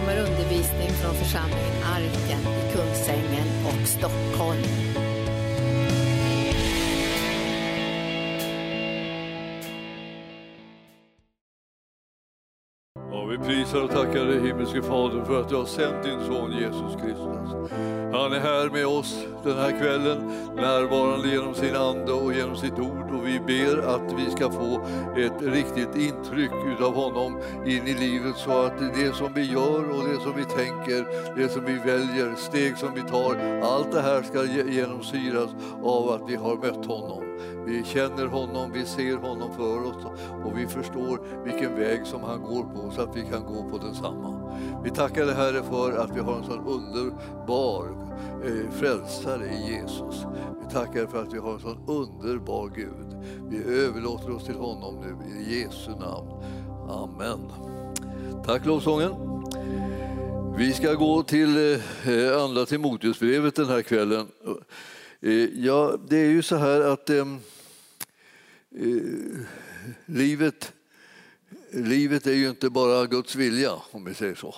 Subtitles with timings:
[0.00, 5.15] kommer undervisning från församlingen Arken i Kungsängen och Stockholm.
[13.46, 17.70] Prisar och tackar dig himmelske Fader för att du har sänt din son Jesus Kristus.
[18.12, 20.18] Han är här med oss den här kvällen,
[20.56, 24.86] närvarande genom sin ande och genom sitt ord och vi ber att vi ska få
[25.16, 30.08] ett riktigt intryck utav honom in i livet så att det som vi gör och
[30.08, 31.06] det som vi tänker,
[31.36, 35.50] det som vi väljer, steg som vi tar, allt det här ska genomsyras
[35.82, 37.25] av att vi har mött honom.
[37.66, 40.06] Vi känner honom, vi ser honom för oss
[40.44, 43.78] och vi förstår vilken väg som han går på så att vi kan gå på
[43.78, 44.58] densamma.
[44.84, 47.86] Vi tackar dig Herre för att vi har en sån underbar
[48.44, 50.26] eh, frälsare i Jesus.
[50.62, 53.16] Vi tackar för att vi har en sån underbar Gud.
[53.48, 56.30] Vi överlåter oss till honom nu i Jesu namn.
[56.88, 57.52] Amen.
[58.46, 59.12] Tack lovsången.
[60.58, 64.26] Vi ska gå till eh, eh, Andra Timoteusbrevet den här kvällen.
[65.26, 67.38] Eh, ja, det är ju så här att ehm,
[68.70, 69.40] eh,
[70.06, 70.72] livet,
[71.70, 74.54] livet är ju inte bara Guds vilja, om vi säger så.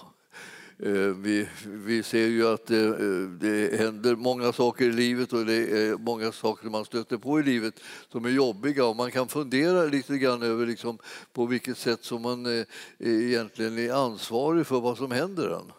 [0.78, 5.54] Eh, vi, vi ser ju att det, det händer många saker i livet och det
[5.54, 7.74] är många saker man stöter på i livet
[8.12, 10.98] som är jobbiga och man kan fundera lite grann över liksom
[11.32, 12.64] på vilket sätt som man
[12.98, 15.77] egentligen är ansvarig för vad som händer en.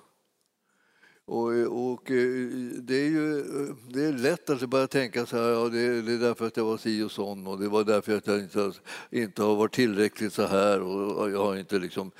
[1.29, 1.51] Och,
[1.91, 2.47] och eh,
[2.81, 6.13] det är ju eh, det är lätt att börja tänka så här, ja, det, det
[6.13, 8.59] är därför att jag var si och sån och det var därför att jag inte,
[8.59, 8.73] har-
[9.11, 12.11] inte har varit tillräckligt så här och jag har inte liksom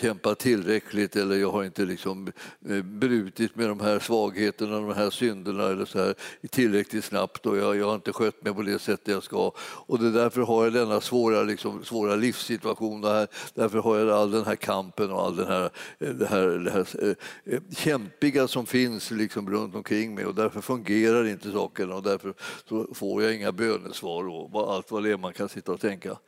[0.00, 2.32] kämpat tillräckligt eller jag har inte liksom
[2.68, 6.14] eh, brutit med de här svagheterna, de här synderna eller så här
[6.50, 9.52] tillräckligt snabbt och jag, jag har inte skött mig på det sättet jag ska.
[9.58, 13.96] Och det är därför har jag denna svåra, liksom, svåra livssituation och här, därför har
[13.98, 17.16] jag all den här kampen och all den här, det här, det här det här
[17.76, 22.34] kämpiga som finns liksom runt omkring mig och därför fungerar inte sakerna och därför
[22.68, 26.18] så får jag inga bönesvar och allt vad det är man kan sitta och tänka.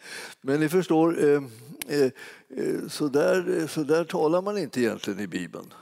[0.41, 1.43] Men ni förstår, eh,
[1.89, 5.75] eh, eh så, där, eh, så där talar man inte egentligen i Bibeln.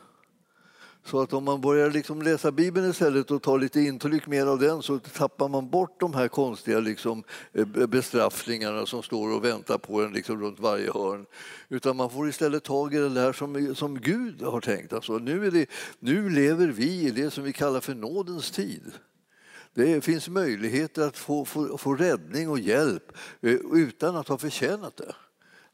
[1.06, 4.58] Så att om man börjar liksom läsa Bibeln istället och tar lite intryck mer av
[4.58, 9.78] den så tappar man bort de här konstiga liksom, eh, bestraffningarna som står och väntar
[9.78, 11.26] på en liksom runt varje hörn.
[11.68, 14.92] Utan man får istället tag i det där som, som Gud har tänkt.
[14.92, 15.66] Alltså, nu, är det,
[15.98, 18.92] nu lever vi i det som vi kallar för nådens tid.
[19.74, 24.96] Det finns möjligheter att få, få, få räddning och hjälp eh, utan att ha förtjänat
[24.96, 25.14] det.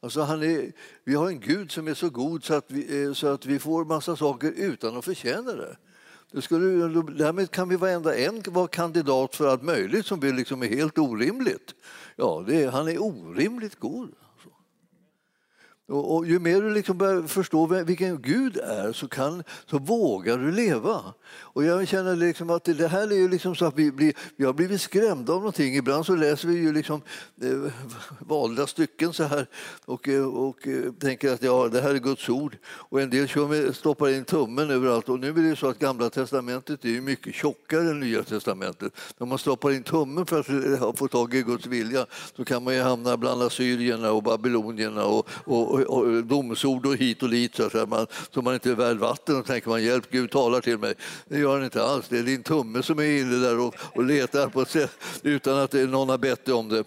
[0.03, 0.71] Alltså han är,
[1.03, 3.59] vi har en Gud som är så god så att vi, eh, så att vi
[3.59, 5.77] får massa saker utan att förtjäna det.
[6.31, 6.65] det skulle,
[7.01, 10.97] därmed kan vi varenda en vara kandidat för allt möjligt som vi liksom är helt
[10.97, 11.75] orimligt.
[12.15, 14.11] Ja, det är, han är orimligt god.
[15.87, 20.37] Och, och ju mer du liksom börjar förstå vilken Gud är så, kan, så vågar
[20.37, 21.13] du leva.
[21.39, 24.45] Och jag känner liksom att det här är ju liksom så att vi, blir, vi
[24.45, 25.75] har blivit skrämda av någonting.
[25.75, 27.01] Ibland så läser vi ju liksom,
[27.41, 27.71] eh,
[28.19, 29.47] valda stycken så här
[29.85, 30.67] och, eh, och, och
[30.99, 32.57] tänker att ja, det här är Guds ord.
[32.65, 35.09] Och en del kör med, stoppar in tummen överallt.
[35.09, 38.23] Och nu är det ju så att Gamla testamentet är ju mycket tjockare än Nya
[38.23, 38.93] testamentet.
[39.17, 42.05] När man stoppar in tummen för att eh, få tag i Guds vilja
[42.35, 46.95] så kan man ju hamna bland assyrierna och babylonierna och, och, och, och domsord och
[46.95, 49.83] hit och dit så, att man, så man inte är värd vatten och tänker man
[49.83, 50.93] hjälp, Gud talar till mig.
[51.27, 52.05] Det gör han inte alls.
[52.09, 54.91] Det är din tumme som är inne där och, och letar på ett sätt
[55.23, 56.83] utan att någon har bett dig om det.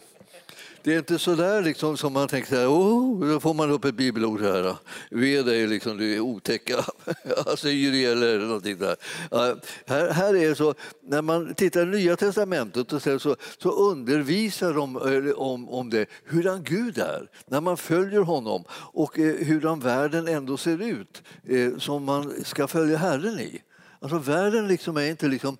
[0.87, 3.71] Det är inte så där liksom som man tänker så här, oh, då får man
[3.71, 4.77] upp ett bibelord så här.
[5.11, 6.77] Ve dig liksom, du är otäcka
[7.07, 8.97] alltså, assyrier eller någonting där.
[9.31, 13.71] Ja, här, här är så, när man tittar i Nya Testamentet och så, så, så
[13.71, 14.97] undervisar de
[15.37, 20.57] om, om det, hurdan Gud är, när man följer honom och eh, hurdan världen ändå
[20.57, 23.63] ser ut eh, som man ska följa Herren i.
[24.01, 25.57] Alltså världen liksom är inte liksom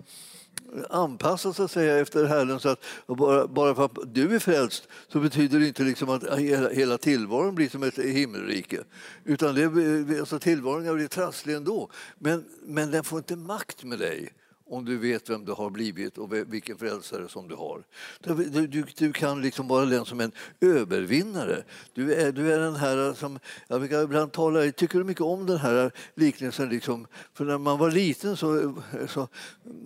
[0.89, 2.59] anpassa så att säga efter Herren.
[2.59, 6.39] Så att bara, bara för att du är frälst så betyder det inte liksom att
[6.39, 8.83] hela, hela tillvaron blir som ett himmelrike.
[9.23, 11.89] Utan det, alltså tillvaron blir trasslig ändå.
[12.19, 14.33] Men, men den får inte makt med dig
[14.69, 17.83] om du vet vem du har blivit och vilken frälsare som du har.
[18.19, 20.31] Du, du, du kan liksom vara den som en
[20.61, 21.63] övervinnare.
[21.93, 25.45] Du är, du är den här som, jag brukar ibland tala, jag tycker mycket om
[25.45, 26.69] den här liknelsen.
[26.69, 28.75] Liksom, för när man var liten så,
[29.07, 29.27] så,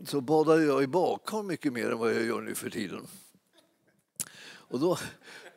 [0.06, 3.07] så badade jag i badkar mycket mer än vad jag gör nu för tiden.
[4.72, 4.98] Och då,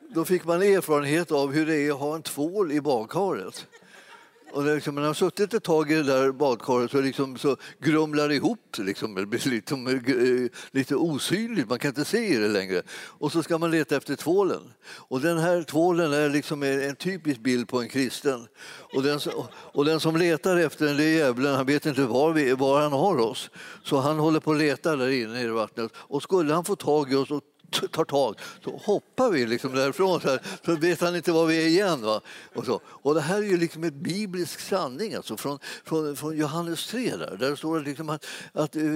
[0.09, 3.67] då fick man erfarenhet av hur det är att ha en tvål i badkaret
[4.55, 7.57] och det liksom, man har suttit ett tag i det där badkaret så, liksom, så
[7.79, 8.77] grumlar det ihop.
[8.77, 10.09] Liksom, det blir liksom,
[10.71, 12.81] lite osynligt, man kan inte se det längre.
[12.91, 14.61] Och så ska man leta efter tvålen.
[14.87, 18.47] Och den här tvålen är liksom en typisk bild på en kristen.
[18.93, 19.19] Och den,
[19.49, 21.55] och den som letar efter den, det är djävulen.
[21.55, 23.49] Han vet inte var, vi, var han har oss.
[23.83, 25.91] Så han håller på att leta där inne i vattnet.
[25.95, 27.41] Och skulle han få tag i oss och
[27.91, 31.63] tar tag, så hoppar vi liksom därifrån så, här, så vet han inte var vi
[31.63, 32.01] är igen.
[32.01, 32.21] Va?
[32.53, 32.81] Och, så.
[32.85, 37.15] och det här är ju liksom en biblisk sanning alltså, från, från, från Johannes 3.
[37.15, 38.95] Där, där står det liksom att, att eh,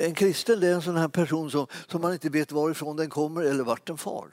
[0.00, 3.42] en kristen är en sån här person som, som man inte vet varifrån den kommer
[3.42, 4.28] eller vart den far.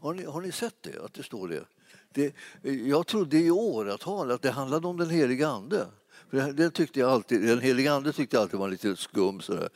[0.00, 1.04] Har ni, har ni sett det?
[1.04, 1.64] Att det står det?
[2.12, 5.86] det jag trodde i åratal att det handlade om den heliga Ande.
[6.32, 9.40] För det tyckte jag alltid, den helige ande tyckte jag alltid var lite skum.
[9.40, 9.68] Sådär.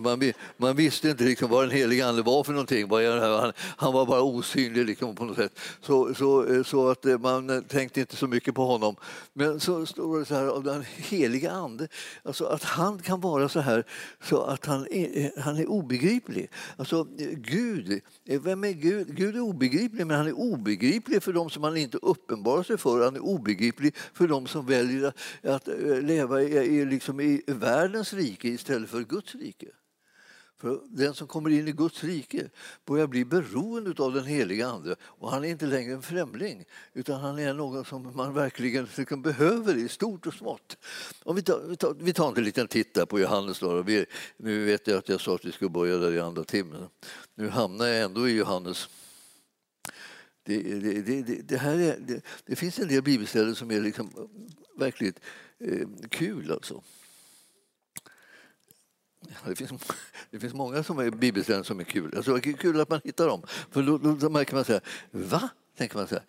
[0.00, 2.90] Man, man visste inte liksom vad den helige ande var för någonting.
[2.90, 5.58] Han, han var bara osynlig liksom på något sätt.
[5.80, 8.96] Så, så, så att eh, man tänkte inte så mycket på honom.
[9.32, 11.88] Men så står det så här om den helige ande,
[12.22, 13.84] alltså att han kan vara så här
[14.22, 16.50] så att han är, eh, han är obegriplig.
[16.76, 17.06] Alltså
[17.36, 19.16] Gud, eh, vem är Gud?
[19.16, 23.04] Gud är obegriplig men han är obegriplig för de som han inte uppenbarar sig för.
[23.04, 25.12] Han är obegriplig för de som väljer
[25.42, 25.68] att
[26.04, 29.66] leva i, i, liksom i världens rike istället för Guds rike.
[30.64, 32.48] För den som kommer in i Guds rike
[32.84, 37.20] börjar bli beroende av den heliga Ande och han är inte längre en främling utan
[37.20, 40.76] han är någon som man verkligen liksom behöver i stort och smått.
[41.22, 43.58] Om vi, tar, vi, tar, vi tar en liten titt på Johannes.
[43.58, 43.82] Då.
[43.82, 46.88] Vi, nu vet jag att jag sa att vi skulle börja där i andra timmen.
[47.34, 48.88] Nu hamnar jag ändå i Johannes.
[50.42, 54.10] Det, det, det, det här är, det, finns en del bibelställen som är liksom
[54.76, 55.20] verkligt
[55.60, 56.82] eh, kul alltså.
[59.46, 59.70] Det finns,
[60.30, 62.16] det finns många som är bibelställen som är kul.
[62.16, 63.42] Alltså, det är kul att man hittar dem.
[63.70, 65.48] För då, då, då märker man så här, va?
[65.76, 66.24] Tänker man så här.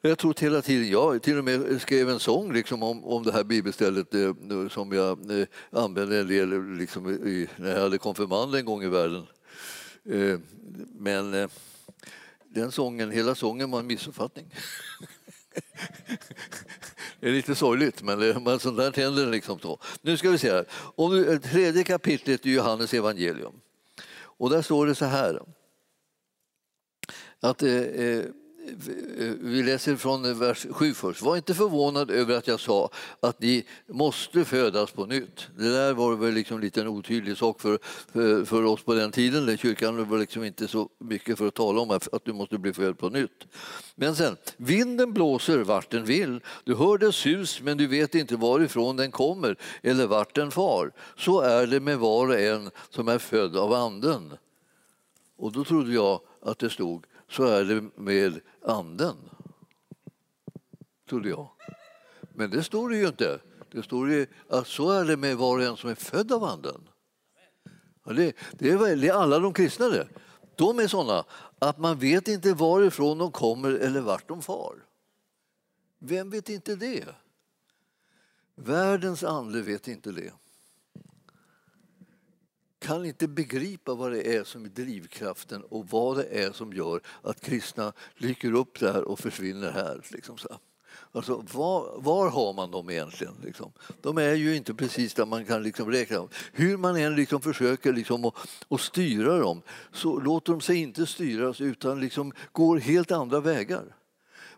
[0.00, 3.32] Jag tror hela tiden, jag till och med skrev en sång liksom om, om det
[3.32, 4.34] här bibelstället eh,
[4.70, 8.88] som jag eh, använde en del liksom, i, när jag hade konfirmand en gång i
[8.88, 9.26] världen.
[10.04, 10.38] Eh,
[10.98, 11.48] men eh,
[12.44, 14.46] den sången, hela sången var en missuppfattning.
[17.20, 19.78] Det är lite sorgligt, men, men sånt där händer liksom Då.
[20.00, 20.66] Nu ska vi se här.
[20.70, 23.60] Om eh, tredje kapitlet i Johannes evangelium.
[24.18, 25.42] Och där står det så här.
[27.40, 28.24] Att eh, eh
[28.66, 31.22] Eh, vi läser från vers 7 först.
[31.22, 32.90] Var inte förvånad över att jag sa
[33.20, 35.48] att ni måste födas på nytt.
[35.58, 37.78] Det där var väl liksom lite en otydlig sak för,
[38.12, 39.58] för, för oss på den tiden.
[39.58, 42.98] Kyrkan var liksom inte så mycket för att tala om att du måste bli född
[42.98, 43.46] på nytt.
[43.94, 46.40] Men sen, vinden blåser vart den vill.
[46.64, 50.92] Du hör dess sus men du vet inte varifrån den kommer eller vart den far.
[51.16, 54.32] Så är det med var och en som är född av anden.
[55.36, 59.16] Och då trodde jag att det stod så är det med anden.
[61.08, 61.48] Trodde jag.
[62.34, 63.40] Men det står det ju inte.
[63.70, 66.44] Det står ju att så är det med var och en som är född av
[66.44, 66.88] anden.
[68.04, 70.08] Det, det, är, det är alla de kristna det.
[70.56, 71.24] De är såna
[71.58, 74.74] att man vet inte varifrån de kommer eller vart de far.
[75.98, 77.04] Vem vet inte det?
[78.54, 80.32] Världens ande vet inte det
[82.78, 87.00] kan inte begripa vad det är som är drivkraften och vad det är som gör
[87.22, 90.00] att kristna dyker upp där och försvinner här.
[90.10, 90.58] Liksom så.
[91.12, 93.34] Alltså, var, var, har man dem egentligen?
[93.42, 93.72] Liksom?
[94.02, 96.28] De är ju inte precis där man kan liksom räkna dem.
[96.52, 98.34] Hur man än liksom försöker liksom att,
[98.68, 99.62] att styra dem
[99.92, 103.96] så låter de sig inte styras utan liksom går helt andra vägar.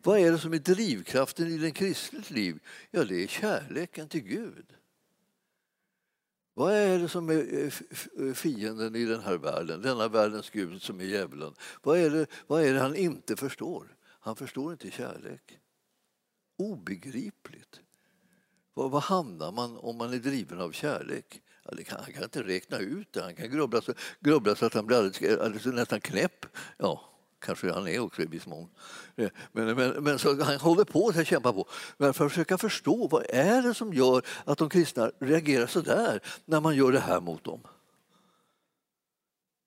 [0.03, 2.59] Vad är det som är drivkraften i den kristens liv?
[2.90, 4.66] Ja, det är kärleken till Gud.
[6.59, 11.05] Vad är det som är fienden i den här världen, denna världens Gud som är
[11.05, 11.55] djävulen?
[11.83, 13.97] Vad är, det, vad är det han inte förstår?
[14.03, 15.59] Han förstår inte kärlek.
[16.57, 17.81] Obegripligt.
[18.75, 21.43] Var, var hamnar man om man är driven av kärlek?
[21.65, 23.23] Ja, kan, han kan inte räkna ut det.
[23.23, 26.47] Han kan grubbla så, grubbla så att han blir alldeles, alldeles, nästan knäpp.
[26.79, 28.68] Ja, kanske han är också i viss mån.
[29.16, 32.59] Eh, men, men, men så han håller på att kämpa på men för att försöka
[32.59, 36.92] förstå vad är det som gör att de kristna reagerar så där när man gör
[36.92, 37.61] det här mot dem.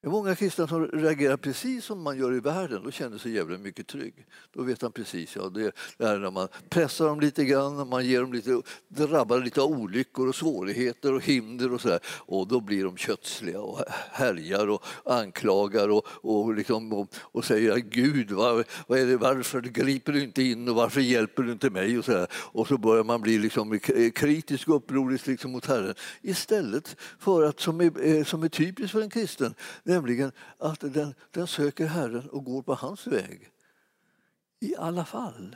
[0.02, 2.84] Det är många kristna som reagerar precis som man gör i världen.
[2.84, 4.14] Då känner sig djävulen mycket trygg.
[4.54, 5.36] Då vet han precis.
[5.36, 9.62] Ja, det är när man pressar dem lite grann, man ger dem lite, drabbar lite
[9.62, 12.00] av olyckor och svårigheter och hinder och så där.
[12.06, 13.80] Och då blir de kötsliga och
[14.12, 19.62] härjar och anklagar och, och, liksom, och, och säger Gud, var, vad är det, varför
[19.62, 21.98] griper du inte in och varför hjälper du inte mig?
[21.98, 22.28] Och så, där.
[22.34, 23.80] och så börjar man bli liksom
[24.16, 25.96] kritisk och upprorisk liksom mot Herren.
[26.22, 29.54] Istället för att, som är, eh, som är typiskt för en kristen,
[29.92, 33.50] Nämligen att den, den söker Herren och går på hans väg.
[34.60, 35.56] I alla fall.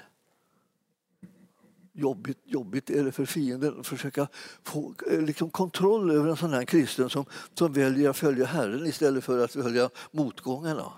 [1.94, 4.28] jobbigt, jobbigt är det för fienden att försöka
[4.64, 8.86] få eh, liksom, kontroll över en sån här kristen som, som väljer att följa Herren
[8.86, 10.94] istället för att följa motgångarna.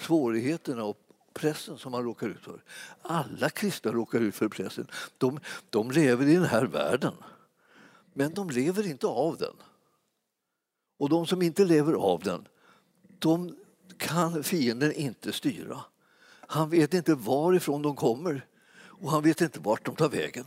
[0.00, 0.98] Svårigheterna och
[1.32, 2.62] pressen som man råkar ut för.
[3.02, 4.86] Alla kristna råkar ut för pressen.
[5.18, 7.14] De, de lever i den här världen,
[8.14, 9.56] men de lever inte av den.
[10.98, 12.48] Och de som inte lever av den,
[13.18, 13.56] de
[13.98, 15.80] kan fienden inte styra.
[16.46, 18.46] Han vet inte varifrån de kommer
[18.78, 20.44] och han vet inte vart de tar vägen.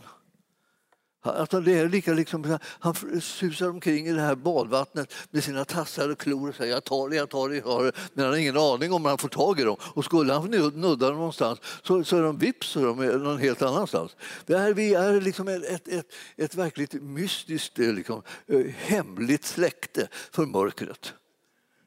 [1.22, 6.08] Alltså det är lika liksom, han susar omkring i det här badvattnet med sina tassar
[6.08, 7.92] och klor och säger jag tar det, jag tar det, jag tar det.
[8.14, 9.76] Men han har ingen aning om han får tag i dem.
[9.80, 13.38] Och skulle han nudda dem någonstans så, så är de vips så de är någon
[13.38, 14.16] helt annanstans.
[14.46, 19.44] Det här, vi är liksom ett, ett, ett, ett verkligt mystiskt, eh, liksom, eh, hemligt
[19.44, 21.12] släkte för mörkret.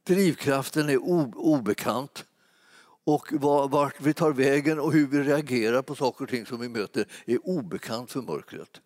[0.08, 0.98] Drivkraften är
[1.38, 2.26] obekant
[3.06, 3.28] och
[3.72, 7.06] vart vi tar vägen och hur vi reagerar på saker och ting som vi möter
[7.26, 8.82] är obekant för mörkret.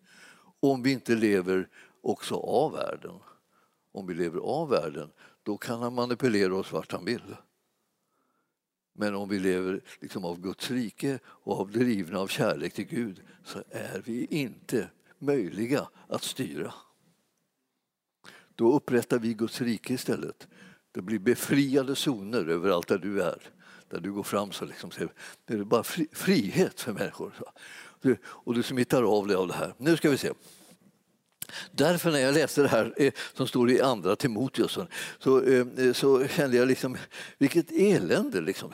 [0.60, 1.68] Om vi inte lever
[2.00, 3.18] också av världen.
[3.92, 5.10] Om vi lever av världen,
[5.42, 7.36] då kan han manipulera oss vart han vill.
[8.92, 13.22] Men om vi lever liksom av Guds rike och av drivna av kärlek till Gud
[13.44, 16.74] så är vi inte möjliga att styra.
[18.54, 20.48] Då upprättar vi Guds rike istället.
[20.92, 23.52] Det blir befriade zoner överallt där du är
[23.88, 24.90] där du går fram så liksom,
[25.44, 27.34] det är bara frihet för människor.
[28.22, 29.74] Och du smittar av dig av det här.
[29.78, 30.32] Nu ska vi se.
[31.70, 34.86] Därför när jag läste det här eh, som står i andra Timoteus så,
[35.18, 36.96] så eh, kände jag liksom,
[37.38, 38.40] vilket elände.
[38.40, 38.72] Liksom.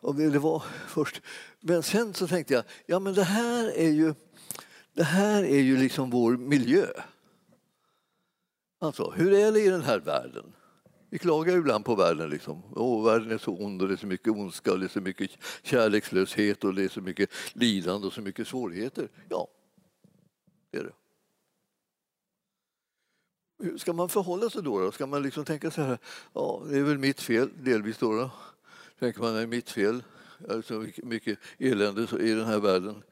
[0.00, 1.22] Och det var först.
[1.60, 4.14] Men sen så tänkte jag, ja men det här är ju,
[4.94, 6.86] det här är ju liksom vår miljö.
[8.80, 10.52] Alltså, hur är det i den här världen?
[11.12, 12.30] Vi klagar ibland på världen.
[12.30, 12.62] Liksom.
[12.76, 15.00] Åh, världen är så ond och det är så mycket ondska, och det är så
[15.00, 15.30] mycket
[15.62, 19.08] kärlekslöshet och det är så mycket lidande och så mycket svårigheter.
[19.28, 19.48] Ja,
[20.70, 20.92] det är det.
[23.64, 24.80] Hur ska man förhålla sig då?
[24.80, 24.92] då?
[24.92, 25.98] Ska man liksom tänka så här,
[26.32, 28.12] ja, det är väl mitt fel, delvis då.
[28.12, 28.30] då.
[28.98, 30.02] Tänker man, det är mitt fel,
[30.50, 33.02] alltså mycket elände i den här världen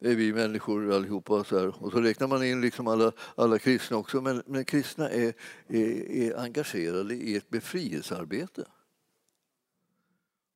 [0.00, 1.44] det är vi människor allihopa.
[1.44, 1.84] Så här.
[1.84, 4.20] Och så räknar man in liksom alla, alla kristna också.
[4.20, 5.34] Men, men kristna är,
[5.68, 8.64] är, är engagerade i ett befrielsearbete.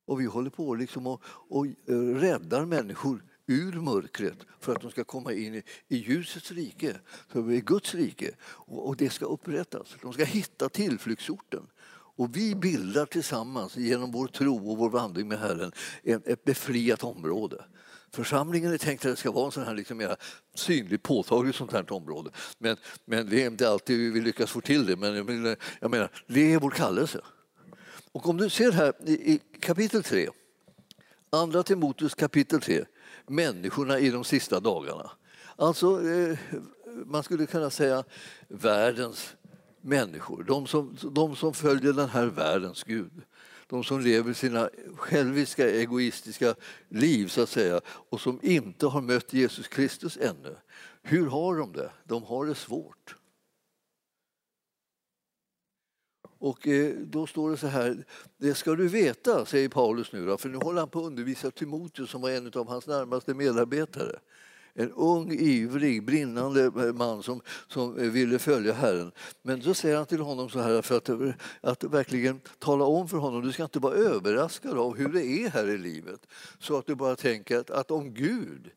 [0.06, 4.90] Och vi håller på liksom och, och eh, räddar människor ur mörkret för att de
[4.90, 6.96] ska komma in i, i ljusets rike,
[7.28, 8.30] för i Guds rike.
[8.44, 9.96] Och, och det ska upprättas.
[10.02, 11.66] De ska hitta tillflyktsorten.
[12.16, 15.72] Och vi bildar tillsammans genom vår tro och vår vandring med Herren
[16.02, 17.64] ett befriat område.
[18.14, 20.16] Församlingen är tänkt att det ska vara en sån här liksom mer
[20.54, 22.30] synlig, påtaglig sånt här område.
[22.58, 24.96] Men, men det är inte alltid vi lyckas få till det.
[24.96, 27.20] Men jag menar, jag menar det är vår kallelse.
[28.12, 30.28] Och om du ser här i, i kapitel 3,
[31.30, 32.84] andra Timoteus kapitel 3,
[33.26, 35.10] människorna i de sista dagarna.
[35.56, 36.38] Alltså, eh,
[37.06, 38.04] man skulle kunna säga
[38.48, 39.36] världens
[39.80, 43.22] människor, de som, de som följer den här världens Gud
[43.74, 46.54] de som lever sina själviska, egoistiska
[46.88, 50.56] liv så att säga och som inte har mött Jesus Kristus ännu.
[51.02, 51.90] Hur har de det?
[52.04, 53.16] De har det svårt.
[56.38, 58.04] Och eh, då står det så här,
[58.36, 61.50] det ska du veta, säger Paulus nu, då, för nu håller han på att undervisa
[61.50, 64.18] Timoteus som var en av hans närmaste medarbetare
[64.74, 69.12] en ung, ivrig, brinnande man som, som ville följa Herren.
[69.42, 71.10] Men då säger han till honom så här för att,
[71.60, 75.50] att verkligen tala om för honom, du ska inte vara överraskad av hur det är
[75.50, 76.26] här i livet.
[76.58, 78.70] Så att du bara tänker att, att om Gud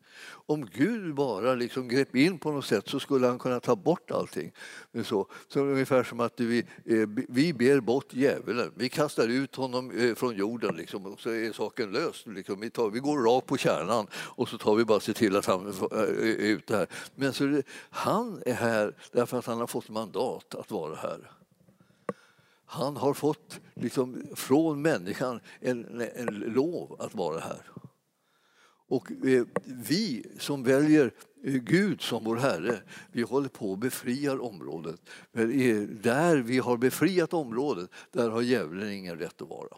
[0.48, 4.10] om Gud bara liksom grep in på något sätt så skulle han kunna ta bort
[4.10, 4.52] allting.
[5.04, 8.72] Så, så ungefär som att vi, eh, vi ber bort djävulen.
[8.74, 12.26] Vi kastar ut honom eh, från jorden liksom, och så är saken löst.
[12.26, 12.60] Liksom.
[12.60, 15.46] Vi, tar, vi går rakt på kärnan och så tar vi bara se till att
[15.46, 16.86] han Eh, ut här.
[17.14, 21.30] Men så det, han är här därför att han har fått mandat att vara här.
[22.64, 27.62] Han har fått liksom, från människan en, en lov att vara här.
[28.88, 31.14] Och eh, vi som väljer
[31.44, 35.00] eh, Gud som vår Herre, vi håller på att befria området.
[35.32, 35.48] Men
[36.02, 39.76] där vi har befriat området, där har djävulen ingen rätt att vara.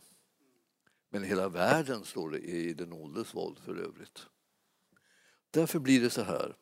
[1.10, 4.26] Men hela världen, står det, i den ålders våld för övrigt.
[5.50, 6.54] Därför blir det så här.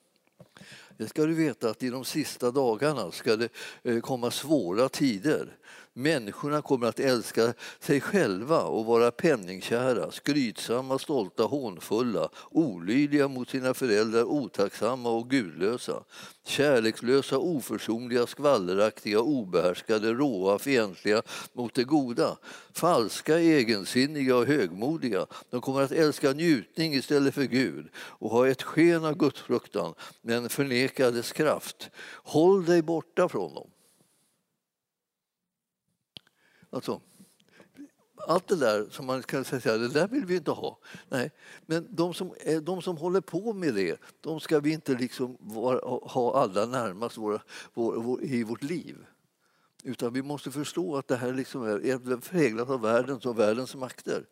[0.97, 3.49] Det ska du veta att i de sista dagarna ska det
[3.83, 5.57] eh, komma svåra tider.
[5.98, 13.74] Människorna kommer att älska sig själva och vara penningkära, skrytsamma, stolta, hånfulla, olydiga mot sina
[13.74, 16.04] föräldrar, otacksamma och gudlösa,
[16.46, 22.36] kärlekslösa, oförsonliga, skvalleraktiga, obehärskade, råa, fientliga mot det goda,
[22.72, 25.26] falska, egensinniga och högmodiga.
[25.50, 30.48] De kommer att älska njutning istället för Gud och ha ett sken av gudsfruktan men
[30.48, 31.90] förneka dess kraft.
[32.24, 33.70] Håll dig borta från dem.
[36.70, 37.00] Alltså,
[38.26, 40.78] allt det där som man kan säga, det där vill vi inte ha.
[41.08, 41.30] Nej,
[41.66, 46.00] men de som, de som håller på med det, de ska vi inte liksom vara,
[46.02, 47.42] ha allra närmast våra,
[47.75, 48.96] vår, vår, i vårt liv.
[49.84, 53.75] Utan vi måste förstå att det här liksom är, är präglat av världens och världens
[53.75, 54.26] makter.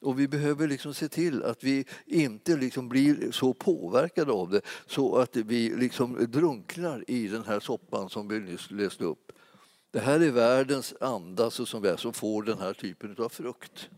[0.00, 4.60] Och vi behöver liksom se till att vi inte liksom blir så påverkade av det
[4.86, 9.32] så att vi liksom drunknar i den här soppan som vi nyss läste upp.
[9.92, 13.88] Det här är världens anda som, är, som får den här typen av frukt.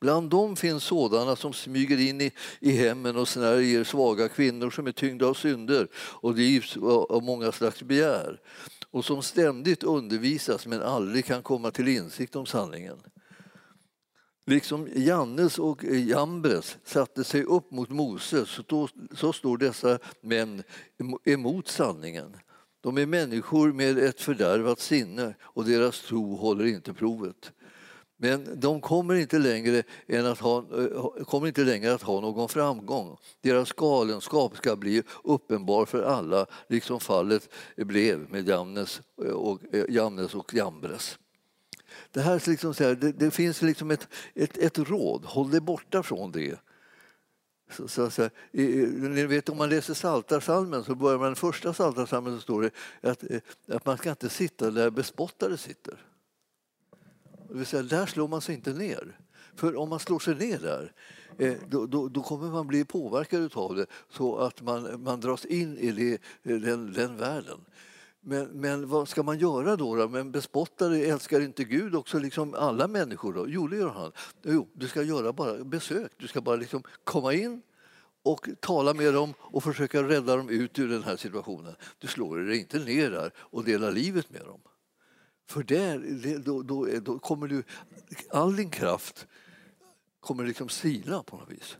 [0.00, 4.86] Bland dem finns sådana som smyger in i, i hemmen och snärjer svaga kvinnor som
[4.86, 6.76] är tyngda av synder och drivs
[7.10, 8.40] av många slags begär
[8.90, 12.98] och som ständigt undervisas men aldrig kan komma till insikt om sanningen.
[14.46, 20.62] Liksom Jannes och Jambres satte sig upp mot Moses, så, så står dessa män
[21.24, 22.36] emot sanningen.
[22.80, 27.52] De är människor med ett fördärvat sinne och deras tro håller inte provet.
[28.22, 32.48] Men de kommer inte längre, än att ha, eh, kommer inte längre att ha någon
[32.48, 33.16] framgång.
[33.40, 39.84] Deras galenskap ska bli uppenbar för alla, liksom fallet blev med Jamnes eh, och, eh,
[39.88, 41.18] Jamnes och Jambres.
[42.12, 46.32] Det, här liksom, det, det finns liksom ett, ett, ett råd, håll dig borta från
[46.32, 46.60] det.
[47.70, 52.40] Så, så, så, ni vet om man läser Psaltarpsalmen så börjar man första Psaltarpsalmen så
[52.40, 52.70] står det
[53.10, 56.04] att, eh, att man ska inte sitta där bespottare sitter.
[57.48, 59.18] Det vill säga, där slår man sig inte ner.
[59.54, 60.92] För om man slår sig ner där
[61.38, 65.44] eh, då, då, då kommer man bli påverkad av det så att man, man dras
[65.44, 66.12] in i det,
[66.52, 67.60] eh, den, den världen.
[68.20, 69.96] Men, men vad ska man göra då?
[69.96, 70.08] då?
[70.08, 73.32] Men bespottare älskar inte Gud också liksom alla människor?
[73.32, 73.48] Då?
[73.48, 74.12] Jo, det gör han.
[74.42, 76.12] Jo, du ska göra bara besök.
[76.16, 77.62] Du ska bara liksom komma in
[78.22, 81.74] och tala med dem och försöka rädda dem ut ur den här situationen.
[81.98, 84.60] Du slår dig inte ner där och delar livet med dem.
[85.46, 87.62] För där, då, då, då kommer du,
[88.30, 89.26] all din kraft
[90.20, 91.76] kommer liksom sila på något vis.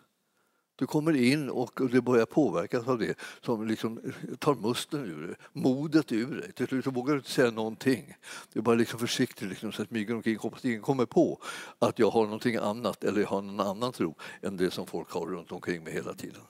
[0.80, 4.00] Du kommer in och det börjar påverkas av det som liksom
[4.38, 6.52] tar musten ur dig, modet ur dig.
[6.52, 8.14] Till slut vågar du inte säga någonting.
[8.52, 11.42] Du är bara liksom försiktig liksom, så att smyger omkring hoppas ingen kommer på
[11.78, 15.10] att jag har någonting annat eller jag har någon annan tro än det som folk
[15.10, 16.42] har runt omkring mig hela tiden.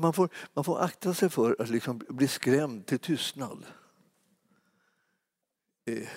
[0.00, 3.64] Man får, man får akta sig för att liksom bli skrämd till tystnad.
[5.86, 6.08] Eh,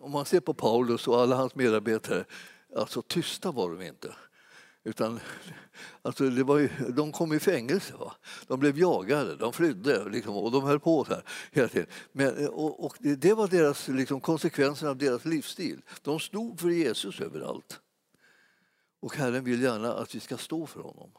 [0.00, 2.24] om man ser på Paulus och alla hans medarbetare,
[2.76, 4.14] alltså tysta var de inte.
[4.84, 5.20] Utan,
[6.02, 8.14] alltså det var ju, de kom i fängelse, va?
[8.46, 11.86] de blev jagade, de flydde liksom, och de höll på så här hela tiden.
[12.12, 15.82] Men, och, och det, det, var deras, liksom, konsekvensen av deras livsstil.
[16.02, 17.80] De stod för Jesus överallt.
[19.00, 21.10] Och Herren vill gärna att vi ska stå för honom.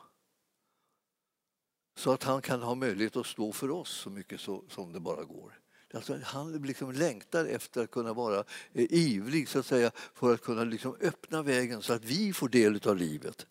[1.95, 4.99] Så att han kan ha möjlighet att stå för oss så mycket så, som det
[4.99, 5.62] bara går.
[5.93, 10.41] Alltså, han liksom längtar efter att kunna vara eh, ivrig så att säga, för att
[10.41, 13.45] kunna liksom öppna vägen så att vi får del av livet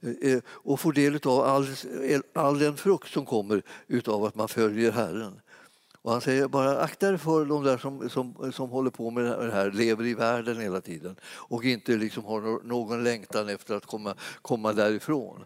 [0.00, 1.66] eh, eh, och får del av all,
[2.32, 3.62] all den frukt som kommer
[4.06, 5.40] av att man följer Herren.
[6.04, 9.24] Och han säger bara akta dig för de där som, som, som håller på med
[9.24, 13.86] det här, lever i världen hela tiden och inte liksom har någon längtan efter att
[13.86, 15.44] komma, komma därifrån.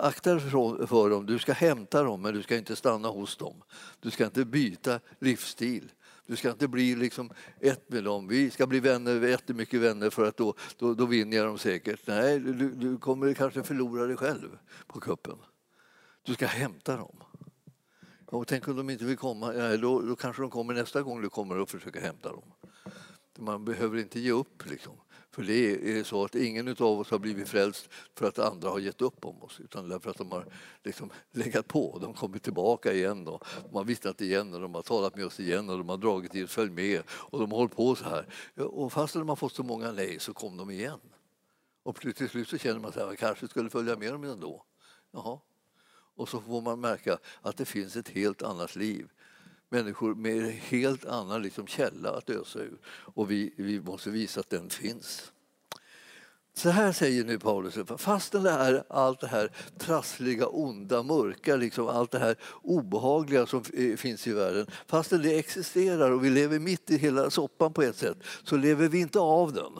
[0.00, 3.36] Akta dig för, för dem, du ska hämta dem men du ska inte stanna hos
[3.36, 3.62] dem.
[4.00, 5.92] Du ska inte byta livsstil.
[6.26, 8.28] Du ska inte bli liksom ett med dem.
[8.28, 12.00] Vi ska bli vänner, jättemycket vänner för att då, då, då vinner jag dem säkert.
[12.06, 15.36] Nej, du, du kommer kanske förlora dig själv på kuppen.
[16.22, 17.16] Du ska hämta dem.
[18.30, 21.22] Och tänk om de inte vill komma, ja, då, då kanske de kommer nästa gång
[21.22, 22.52] du kommer och försöker hämta dem.
[23.38, 24.70] Man behöver inte ge upp.
[24.70, 24.92] Liksom.
[25.30, 28.78] För det är så att ingen av oss har blivit frälst för att andra har
[28.78, 30.46] gett upp om oss utan därför att de har
[30.84, 31.98] liksom legat på.
[32.02, 33.24] De kommer tillbaka igen.
[33.24, 33.40] Då.
[33.68, 36.34] De har vittnat igen och de har talat med oss igen och de har dragit
[36.34, 38.26] i följ med och de har hållit på så här.
[38.56, 41.00] Och fast de har fått så många nej så kom de igen.
[41.82, 44.64] Och till slut så känner man att man kanske skulle följa med dem ändå.
[45.12, 45.38] Jaha,
[46.18, 49.08] och så får man märka att det finns ett helt annat liv.
[49.68, 52.78] Människor med en helt annan liksom källa att ösa ur.
[52.88, 55.32] Och vi, vi måste visa att den finns.
[56.54, 61.88] Så här säger nu Paulus, fastän det är allt det här trassliga, onda, mörka, liksom
[61.88, 66.58] allt det här obehagliga som eh, finns i världen, fastän det existerar och vi lever
[66.58, 69.72] mitt i hela soppan på ett sätt, så lever vi inte av den.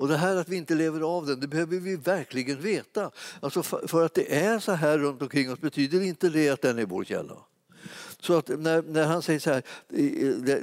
[0.00, 3.10] Och det här att vi inte lever av den, det behöver vi verkligen veta.
[3.40, 6.62] Alltså för, för att det är så här runt omkring oss betyder inte det att
[6.62, 7.36] den är vår källa.
[8.20, 9.62] Så att när, när han säger så här,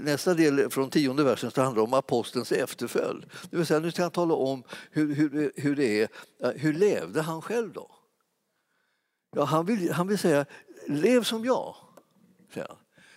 [0.02, 3.26] nästa del från tionde versen så handlar om apostelns efterföljd.
[3.50, 6.10] Det vill säga, nu ska han tala om hur, hur, hur det är,
[6.56, 7.92] hur levde han själv då?
[9.36, 10.46] Ja, han, vill, han vill säga,
[10.88, 11.76] lev som jag.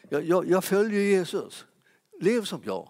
[0.08, 1.64] Jag, jag, jag följer Jesus.
[2.20, 2.88] Lev som jag.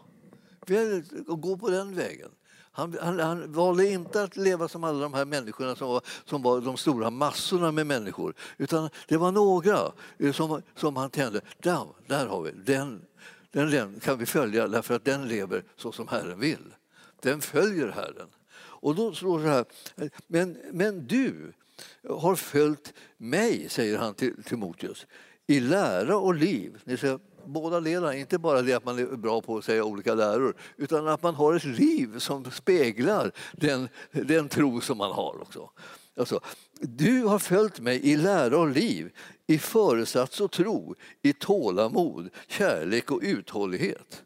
[1.27, 2.31] Gå på den vägen.
[2.73, 6.43] Han, han, han, valde inte att leva som alla de här människorna som var, som
[6.43, 8.35] var de stora massorna med människor.
[8.59, 13.03] Utan det var några eh, som, som han tände, där, där har vi den,
[13.51, 16.75] den, den kan vi följa därför att den lever så som Herren vill.
[17.23, 18.29] Den följer Herren.
[18.57, 19.65] Och då står det så här,
[19.97, 21.53] eh, men, men du
[22.09, 25.07] har följt mig, säger han till Timoteus,
[25.47, 26.81] i lära och liv.
[26.85, 30.14] Ni ser, båda delarna, inte bara det att man är bra på att säga olika
[30.14, 35.42] läror utan att man har ett liv som speglar den, den tro som man har
[35.42, 35.70] också.
[36.16, 36.40] Alltså,
[36.81, 39.12] du har följt mig i lära och liv,
[39.46, 44.22] i föresats och tro, i tålamod, kärlek och uthållighet.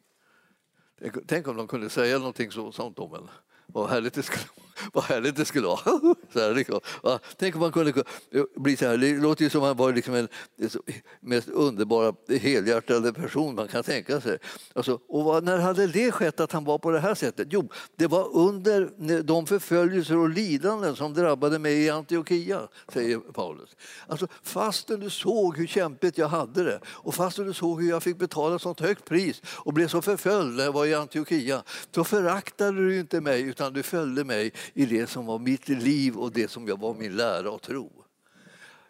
[1.27, 3.29] Tänk om de kunde säga någonting sånt om en.
[3.67, 4.64] Vad härligt det skulle, vara.
[4.93, 5.79] vad härligt det skulle vara.
[6.33, 6.81] Så här, liksom.
[7.37, 8.05] Tänk om man kunde
[8.57, 8.97] bli så här.
[8.97, 10.29] Det låter ju som att han var liksom den
[11.21, 14.39] mest underbara, helhjärtade person man kan tänka sig.
[14.75, 17.49] Alltså, och vad, när hade det skett att han var på det här sättet?
[17.51, 23.77] Jo, det var under de förföljelser och lidanden som drabbade mig i Antiochia, säger Paulus.
[24.07, 28.03] Alltså, fastän du såg hur kämpigt jag hade det och fastän du såg hur jag
[28.03, 31.63] fick betala sånt högt pris och blev så förföljd när jag var i Antiochia,
[31.95, 36.17] så föraktade du inte mig utan du följde mig i det som var mitt liv
[36.17, 37.93] och det som var min lära och tro.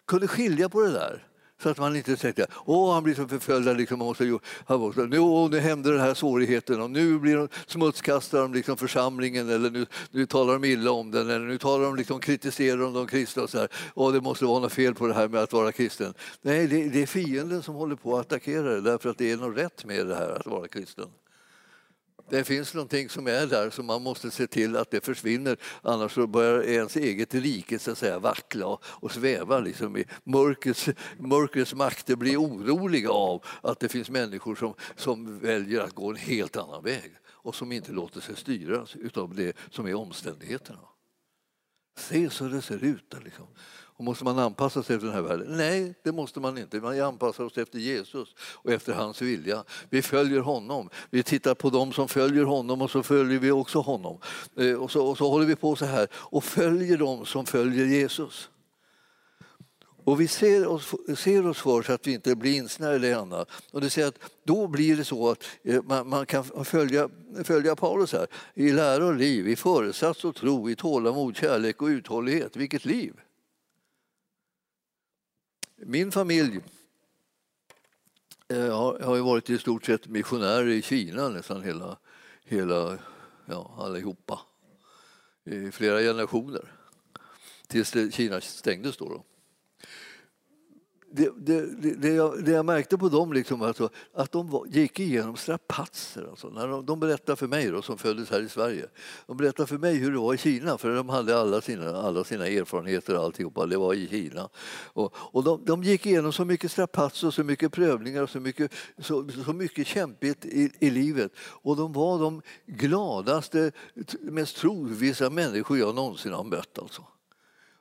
[0.07, 1.27] Kunde skilja på det där.
[1.63, 5.19] Så att man inte tänkte att han blir så förföljd, liksom, måste, han måste, nu,
[5.19, 9.71] åh, nu hände den här svårigheten och nu blir de, smutskastar de liksom församlingen eller
[9.71, 13.07] nu, nu talar de illa om den eller nu talar de liksom, kritiserar de de
[13.07, 13.69] kristna och så här.
[13.95, 16.15] Åh, det måste vara något fel på det här med att vara kristen.
[16.43, 19.37] Nej, det, det är fienden som håller på att attackera det därför att det är
[19.37, 21.09] något rätt med det här att vara kristen.
[22.29, 26.13] Det finns någonting som är där som man måste se till att det försvinner annars
[26.13, 31.75] så börjar ens eget rike så att säga, vackla och sväva liksom i mörkrets, mörkrets
[31.75, 36.57] makter blir oroliga av att det finns människor som, som väljer att gå en helt
[36.57, 40.89] annan väg och som inte låter sig styras av det som är omständigheterna.
[41.97, 43.15] Se så det ser ut.
[43.25, 43.47] Liksom.
[43.97, 45.57] Och måste man anpassa sig efter den här världen?
[45.57, 46.81] Nej, det måste man inte.
[46.81, 49.65] Man anpassar oss efter Jesus och efter hans vilja.
[49.91, 50.91] Vi följer honom.
[51.11, 54.19] Vi tittar på dem som följer honom och så följer vi också honom.
[54.57, 57.87] Eh, och så, och så håller vi på så här och följer dem som följer
[57.87, 58.51] Jesus.
[60.05, 63.49] Och vi ser oss, ser oss för så att vi inte blir insnärjda i annat.
[63.73, 67.09] Och det säger att då blir det så att eh, man, man, kan följa,
[67.45, 68.27] följa Paulus här.
[68.55, 72.57] I lära och liv, i föresats och tro, i tålamod, kärlek och uthållighet.
[72.57, 73.13] Vilket liv!
[75.87, 76.61] Min familj
[78.49, 81.99] eh, har ju varit i stort sett missionärer i Kina nästan hela,
[82.45, 82.99] hela
[83.47, 84.41] ja, allihopa.
[85.45, 86.73] I flera generationer.
[87.67, 89.09] Tills Kina stängdes då.
[89.09, 89.25] då
[91.17, 95.01] det, det, det, jag, det jag märkte på dem liksom alltså, att de var, gick
[95.01, 96.27] igenom strapatser.
[96.31, 98.87] Alltså, när de, de berättade för mig, då, som föddes här i Sverige,
[99.27, 102.25] de berättade för mig hur det var i Kina, för de hade alla sina, alla
[102.25, 104.49] sina erfarenheter och alltihopa, det var i Kina.
[104.85, 108.73] Och, och de, de gick igenom så mycket strapatser, så mycket prövningar och så mycket,
[108.99, 111.33] så, så mycket kämpigt i, i livet.
[111.39, 113.73] Och de var de gladaste,
[114.21, 116.79] mest trovissa människor jag någonsin har mött.
[116.79, 117.03] Alltså.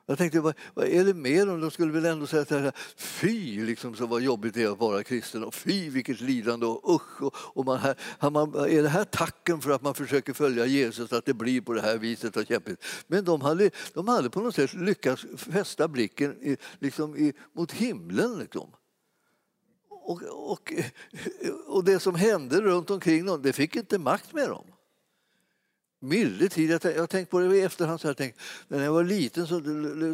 [0.06, 1.46] Jag tänkte, vad, vad, är det mer?
[1.46, 4.78] De skulle väl ändå säga så här, fy liksom, så vad jobbigt det är att
[4.78, 7.22] vara kristen och fy vilket lidande och usch.
[7.22, 11.12] Och, och man, här, man, är det här tacken för att man försöker följa Jesus,
[11.12, 12.84] att det blir på det här viset och kämpigt?
[13.06, 17.72] Men de hade, de hade på något sätt lyckats fästa blicken i, liksom i, mot
[17.72, 18.38] himlen.
[18.38, 18.70] Liksom.
[19.88, 20.72] Och, och,
[21.66, 24.64] och det som hände runt omkring dem, det fick inte makt med dem
[26.04, 26.70] milde tid.
[26.70, 28.00] Jag har tänkt på det i efterhand.
[28.00, 29.60] Så jag tänkt, när jag var liten så,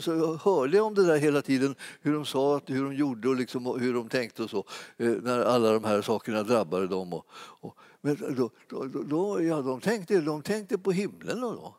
[0.00, 1.74] så hörde jag om det där hela tiden.
[2.00, 4.64] Hur de sa, att, hur de gjorde och liksom, hur de tänkte och så.
[4.96, 7.12] Eh, när alla de här sakerna drabbade dem.
[7.12, 11.44] Och, och men då, då, då, ja, de, tänkte, de tänkte på himlen.
[11.44, 11.76] Och då.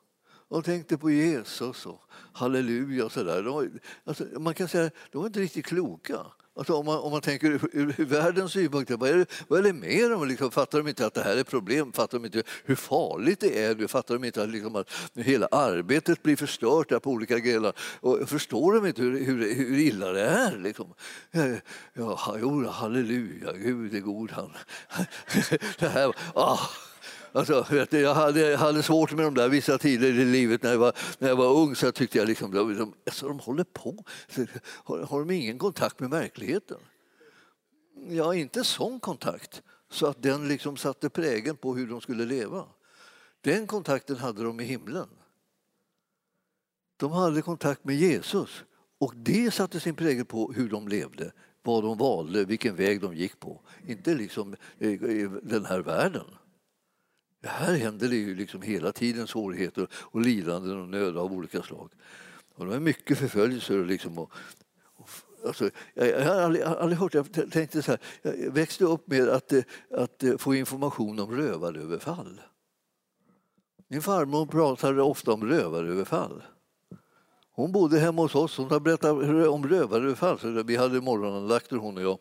[0.50, 2.02] De tänkte på Jesus och
[2.34, 3.44] halleluja och sådär.
[3.44, 6.18] De, alltså, man kan säga de var inte riktigt kloka.
[6.56, 9.64] Alltså om, man, om man tänker ur, ur världens synpunkt, vad är det, vad är
[9.64, 10.28] det med dem?
[10.28, 11.92] Liksom, fattar de inte att det här är problem?
[11.92, 13.88] Fattar de inte hur farligt det är?
[13.88, 17.74] Fattar de inte att, liksom, att hela arbetet blir förstört där på olika grejer?
[18.00, 20.58] Och förstår de inte hur, hur, hur illa det är?
[20.58, 20.94] Liksom?
[21.94, 24.52] Ja, jo, halleluja, Gud är god han.
[25.80, 26.60] det här, ah.
[27.34, 30.64] Alltså, vet du, jag, hade, jag hade svårt med de där vissa tider i livet
[30.64, 31.76] när jag var, när jag var ung.
[31.76, 34.04] Så tyckte jag liksom, de, alltså, de håller på.
[34.84, 36.78] Har, har de ingen kontakt med verkligheten?
[38.10, 42.66] Ja, inte sån kontakt så att den liksom satte prägen på hur de skulle leva.
[43.42, 45.08] Den kontakten hade de med himlen.
[46.98, 48.64] De hade kontakt med Jesus
[49.00, 51.32] och det satte sin prägel på hur de levde,
[51.64, 53.62] vad de valde, vilken väg de gick på.
[53.88, 54.56] Inte liksom
[55.44, 56.26] den här världen.
[57.44, 61.92] Här händer det ju liksom hela tiden svårigheter och lidanden och nöd av olika slag.
[62.56, 63.86] Och det var mycket förföljelser.
[63.86, 64.32] Liksom och,
[64.96, 65.10] och,
[65.48, 69.30] alltså, jag, jag har aldrig, aldrig, hört, jag tänkte så här, jag växte upp med
[69.30, 69.54] att,
[69.92, 72.42] att eh, få information om rövaröverfall.
[73.88, 76.44] Min farmor pratade ofta om rövaröverfall.
[77.52, 78.58] Hon bodde hemma hos oss.
[78.58, 80.64] Hon berättade om rövaröverfall.
[80.64, 82.18] Vi hade morgonandakter hon och jag.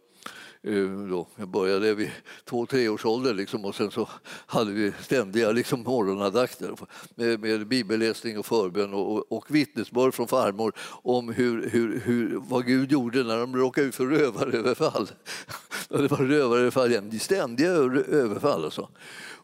[0.62, 1.26] Eh, då.
[1.36, 2.10] Jag började vid
[2.44, 4.08] två, tre års ålder liksom, och sen så
[4.46, 6.74] hade vi ständiga liksom, morgonandakter
[7.14, 12.66] med, med bibelläsning och förbön och, och vittnesbörd från farmor om hur, hur, hur, vad
[12.66, 15.10] Gud gjorde när de råkade ut för rövaröverfall.
[15.88, 18.64] det var rövaröverfall igen, ständiga överfall.
[18.64, 18.88] Alltså.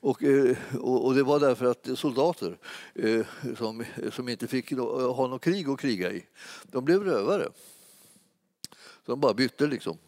[0.03, 2.59] Eh, och, och, det var därför att soldater
[2.95, 3.27] eh,
[3.59, 6.27] som, som inte fick ha något krig att kriga i,
[6.63, 7.49] de blev rövare.
[9.07, 9.99] Så de bara bytte liksom.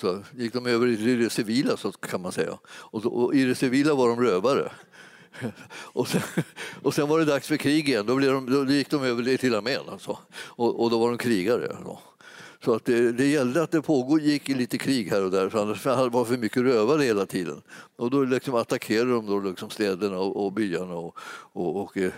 [0.00, 2.58] Så gick de över i det civila, så kan man säga.
[2.66, 4.72] Och, så, och i det civila var de rövare.
[5.74, 6.22] Och sen,
[6.82, 8.06] och sen var det dags för krig igen.
[8.06, 9.80] Då, de, då gick de över till armén.
[9.88, 10.18] Alltså.
[10.34, 11.76] Och, och, då var de krigare.
[11.84, 12.00] Då.
[12.64, 15.84] Så att det, det gällde att det pågick lite krig här och där, för annars
[15.84, 17.62] var det för mycket rövare hela tiden.
[17.96, 21.18] Och då liksom attackerade de då liksom städerna och, och byarna och,
[21.52, 22.12] och, och, eh,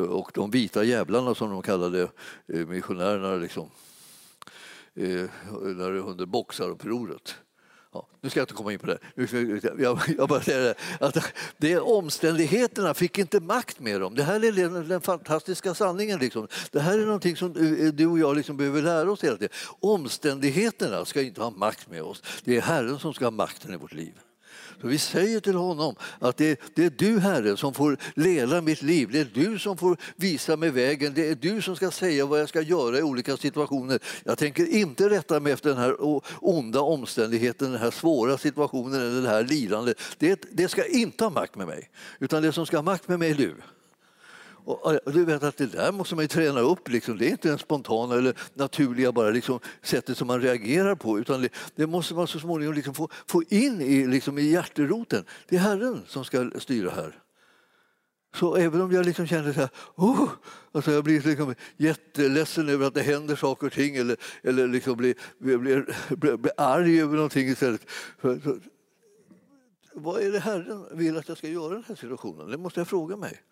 [0.00, 2.08] och, de vita jävlarna som de kallade
[2.52, 3.36] eh, missionärerna.
[3.36, 3.68] Liksom
[4.96, 7.34] eh, under boxarupproret.
[7.94, 8.98] Ja, nu ska jag inte komma in på det.
[9.78, 14.14] Jag, jag bara säger det, att det omständigheterna fick inte makt med dem.
[14.14, 16.18] Det här är den, den fantastiska sanningen.
[16.18, 16.48] Liksom.
[16.70, 17.52] Det här är någonting som
[17.94, 19.56] du och jag liksom behöver lära oss hela tiden.
[19.80, 22.22] Omständigheterna ska inte ha makt med oss.
[22.44, 24.14] Det är Herren som ska ha makten i vårt liv.
[24.82, 28.82] Så vi säger till honom att det, det, är du Herre som får leda mitt
[28.82, 29.08] liv.
[29.12, 31.12] Det är du som får visa mig vägen.
[31.14, 33.98] Det är du som ska säga vad jag ska göra i olika situationer.
[34.24, 35.96] Jag tänker inte rätta mig efter den här
[36.40, 39.98] onda omständigheten, den här svåra situationen eller det här lidandet.
[40.18, 41.90] Det, det ska inte ha makt med mig.
[42.18, 43.54] Utan det som ska ha makt med mig är du.
[44.64, 46.88] Och och, du vet att det där måste man ju träna upp.
[46.88, 47.18] Liksom.
[47.18, 51.18] Det är inte den spontana eller naturliga bara liksom, sättet som man reagerar på.
[51.18, 55.24] Utan det, det måste man så småningom liksom få, få in i, liksom, i hjärteroten.
[55.48, 57.18] Det är Herren som ska styra här.
[58.34, 60.28] Så även om jag liksom känner så här, oh,
[60.72, 64.96] alltså jag blir liksom jätteledsen över att det händer saker och ting eller, eller liksom
[64.96, 67.90] blir, blir, blir, blir arg över någonting istället.
[68.18, 68.58] För, så,
[69.94, 72.50] vad är det Herren vill att jag ska göra i den här situationen?
[72.50, 73.42] Det måste jag fråga mig.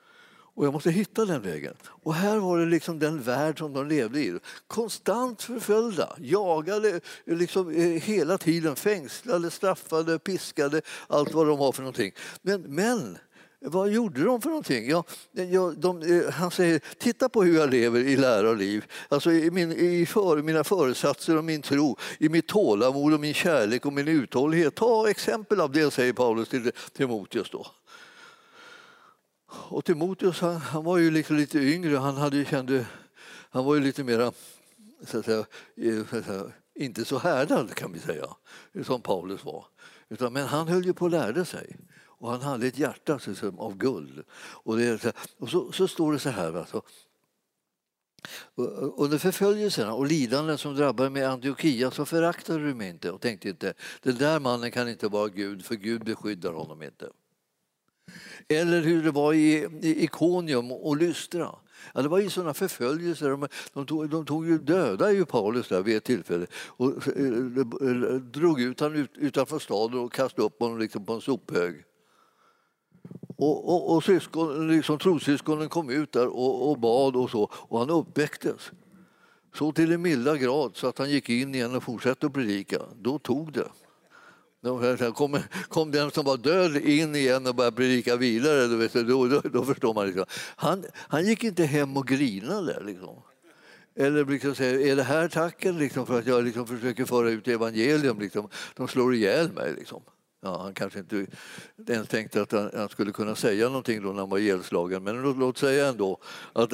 [0.55, 1.75] Och jag måste hitta den vägen.
[1.85, 4.39] Och här var det liksom den värld som de levde i.
[4.67, 11.83] Konstant förföljda, jagade liksom eh, hela tiden, fängslade, straffade, piskade, allt vad de har för
[11.83, 12.13] någonting.
[12.43, 13.19] Men, men
[13.63, 14.91] vad gjorde de för någonting?
[14.91, 18.85] Ja, ja, de, eh, han säger, titta på hur jag lever i lära och liv.
[19.09, 23.35] Alltså i, min, i för, mina föresatser och min tro, i mitt tålamod och min
[23.35, 24.75] kärlek och min uthållighet.
[24.75, 27.51] Ta exempel av det, säger Paulus till Timoteus.
[27.51, 27.67] Då.
[29.53, 32.87] Och Timoteus han, han var ju liksom lite yngre, han, hade, kände,
[33.51, 34.33] han var ju lite mera
[35.05, 35.45] så att säga,
[36.75, 38.27] inte så härdad kan vi säga,
[38.85, 39.67] som Paulus var.
[40.09, 41.77] Utan, men han höll ju på att lära sig.
[42.21, 44.25] Och han hade ett hjärta liksom, av guld.
[44.33, 46.55] Och, det, och så, så, står det så här.
[46.57, 46.83] Alltså,
[48.97, 53.49] under förföljelserna och lidanden som drabbade med Antiochia så föraktade du mig inte och tänkte
[53.49, 57.11] inte den där mannen kan inte vara Gud för Gud beskyddar honom inte.
[58.49, 61.55] Eller hur det var i Ikonium och Lystra.
[61.95, 63.31] Ja, det var ju sådana förföljelser.
[63.31, 68.15] De, de, tog, de tog ju döda ju Paulus där vid ett tillfälle och eh,
[68.15, 71.85] drog ut honom ut, utanför staden och kastade upp honom liksom på en sophög.
[73.37, 77.79] Och, och, och syskon, liksom, trossyskonen kom ut där och, och bad och så och
[77.79, 78.71] han uppväcktes.
[79.55, 82.83] Så till en milda grad så att han gick in igen och fortsatte att predika.
[83.01, 83.69] Då tog det.
[84.99, 88.67] Sen kom, kom den som var död in igen och började predika vidare.
[88.67, 90.07] Du vet, då, då, då förstår man.
[90.07, 90.25] Liksom.
[90.57, 92.83] Han, han gick inte hem och grinade.
[92.85, 93.23] Liksom.
[93.97, 97.49] Eller liksom säger, är det här tacken liksom, för att jag liksom försöker föra ut
[97.49, 98.21] evangelium?
[98.21, 98.49] Liksom.
[98.77, 99.75] De slår ihjäl mig.
[99.75, 100.03] Liksom.
[100.43, 101.27] Ja, han kanske inte
[101.89, 105.23] ens tänkte att han, han, skulle kunna säga någonting då när han var ihjälslagen, men
[105.23, 106.19] låt, låt säga ändå
[106.53, 106.73] att,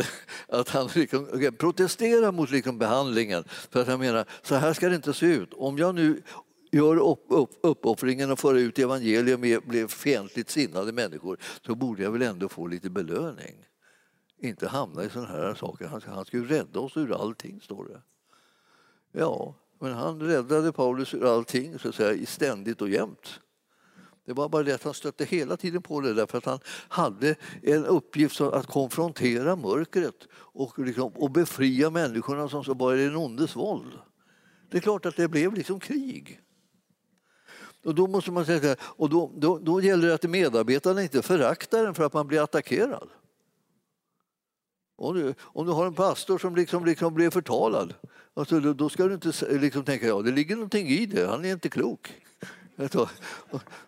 [0.48, 3.44] att han liksom, okay, protesterar mot liksom behandlingen.
[3.70, 5.54] För att han menar, så här ska det inte se ut.
[5.54, 6.22] Om jag nu
[6.70, 12.10] gör upp, upp, uppoffringen att föra ut evangelium med fientligt sinnade människor så borde jag
[12.10, 13.54] väl ändå få lite belöning.
[14.38, 15.86] Inte hamna i sådana här saker.
[15.86, 18.02] Han, han ska ju rädda oss ur allting, står det.
[19.12, 23.40] Ja, men han räddade Paulus ur allting så att säga, ständigt och jämt.
[24.24, 27.34] Det var bara det att han stötte hela tiden på det därför att han hade
[27.62, 33.16] en uppgift att konfrontera mörkret och, liksom, och befria människorna som så bara i den
[33.16, 33.92] ondes våld.
[34.70, 36.40] Det är klart att det blev liksom krig.
[37.86, 41.82] Och då måste man säga och då, då, då gäller det att medarbetarna inte föraktar
[41.82, 43.08] den för att man blir attackerad.
[44.96, 47.94] Om du, om du har en pastor som liksom, liksom blir förtalad,
[48.34, 51.44] alltså då, då ska du inte liksom tänka ja det ligger någonting i det, han
[51.44, 52.14] är inte klok.
[52.78, 53.08] Alltså,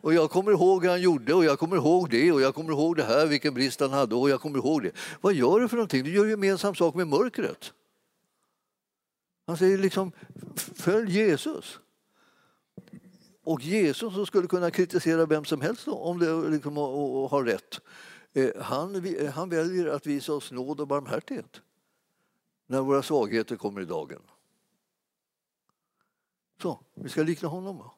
[0.01, 2.73] och jag kommer ihåg hur han gjorde och jag kommer ihåg det och jag kommer
[2.73, 4.93] ihåg det här, vilken brist han hade och jag kommer ihåg det.
[5.21, 6.05] Vad gör du för någonting?
[6.05, 7.73] Du gör gemensam sak med mörkret.
[9.47, 10.13] Han säger liksom,
[10.75, 11.81] följ Jesus.
[13.49, 17.31] Och Jesus som skulle kunna kritisera vem som helst då, om det liksom, och, och
[17.31, 17.81] har rätt.
[18.33, 21.61] Eh, han, eh, han väljer att visa oss nåd och barmhärtighet
[22.67, 24.23] när våra svagheter kommer i dagen.
[26.63, 27.91] Så, vi ska likna honom.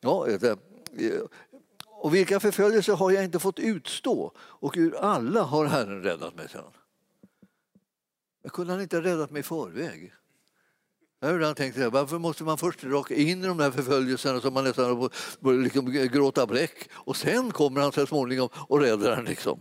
[0.00, 1.22] Ja, det, eh,
[1.86, 4.32] och vilka förföljelser har jag inte fått utstå?
[4.38, 6.72] Och ur alla har Herren räddat mig, sedan.
[8.42, 10.14] Jag kunde han inte räddat mig i förväg?
[11.20, 14.50] Jag har ibland tänkt varför måste man först raka in i de där förföljelserna så
[14.50, 15.08] man nästan
[15.40, 19.24] börjar liksom gråta bräck och sen kommer han så småningom och räddar en.
[19.24, 19.60] Liksom.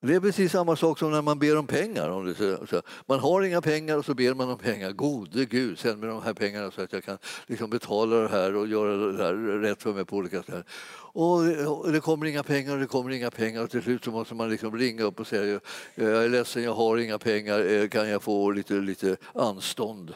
[0.00, 2.10] Det är precis samma sak som när man ber om pengar.
[2.10, 4.92] Om det, man har inga pengar och så ber man om pengar.
[4.92, 8.56] Gode Gud, sänd mig de här pengarna så att jag kan liksom betala det här
[8.56, 10.66] och göra det här rätt för mig på olika sätt.
[11.12, 14.34] Och det kommer inga pengar och det kommer inga pengar och till slut så måste
[14.34, 15.60] man liksom ringa upp och säga
[15.94, 20.14] jag är ledsen, jag har inga pengar, eh, kan jag få lite, lite anstånd?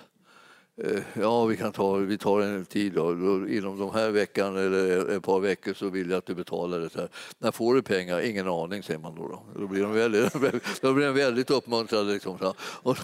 [0.76, 3.10] Eh, ja, vi kan ta, vi tar en tid då.
[3.48, 6.94] Inom de här veckan eller ett par veckor så vill jag att du betalar det.
[6.94, 7.08] här.
[7.38, 8.20] När får du pengar?
[8.20, 9.28] Ingen aning, säger man då.
[9.28, 10.32] Då, då blir de väldigt,
[10.80, 12.12] då blir de väldigt uppmuntrade.
[12.12, 12.52] Liksom.
[12.58, 12.98] Och,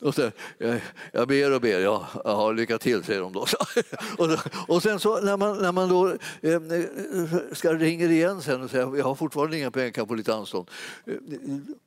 [0.00, 0.80] och sen, eh, jag,
[1.12, 3.46] jag ber och ber, ja, aha, lycka till, säger de då.
[4.18, 4.28] Och,
[4.68, 6.08] och sen så när man, när man då
[6.40, 6.60] eh,
[7.52, 10.70] ska ringa igen sen och säga jag har fortfarande inga pengar, kan få lite anstånd.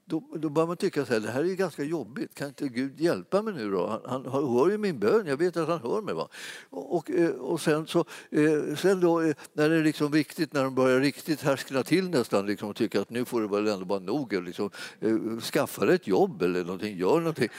[0.05, 2.35] Då, då börjar man tycka att det här är ganska jobbigt.
[2.35, 4.01] Kan inte Gud hjälpa mig nu då?
[4.05, 6.13] Han, han hör ju min bön, jag vet att han hör mig.
[6.13, 6.27] Va?
[6.69, 7.99] Och, och, eh, sen, så,
[8.31, 12.09] eh, sen då, eh, när det är liksom viktigt, när de börjar riktigt härskna till
[12.09, 14.33] nästan liksom, och tycka att nu får det väl ändå vara nog.
[14.33, 14.69] Liksom,
[15.41, 17.49] skaffa dig ett jobb eller någonting, gör någonting.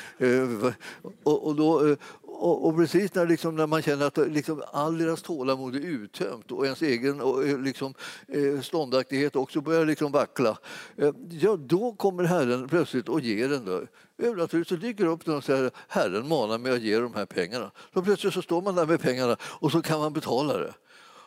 [1.23, 1.97] Och, och då,
[2.41, 6.53] och, och, precis när, liksom, när man känner att liksom, all deras tålamod är uttömt
[6.53, 7.95] och ens egen och, eh, liksom,
[8.29, 10.59] eh, ståndaktighet också börjar liksom vackla,
[10.97, 13.89] eh, ja, då kommer Herren plötsligt och ger den.
[14.19, 17.71] Övernaturligt så dyker upp någon och säger Herren manar mig att ge de här pengarna.
[17.95, 20.75] Så plötsligt så står man där med pengarna och så kan man betala det.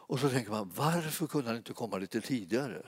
[0.08, 2.82] Och så tänker man varför kunde han inte komma lite tidigare?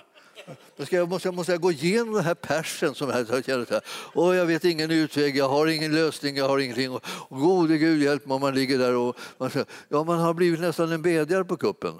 [0.76, 3.84] Jag, ska, jag, måste, jag gå igenom den här persen som jag känner så här.
[3.88, 6.91] Och jag vet ingen utväg, jag har ingen lösning, jag har ingenting.
[6.91, 10.19] Och, och gode Gud hjälp mig om man ligger där och man, säger, ja, man
[10.19, 12.00] har blivit nästan en bedjare på kuppen.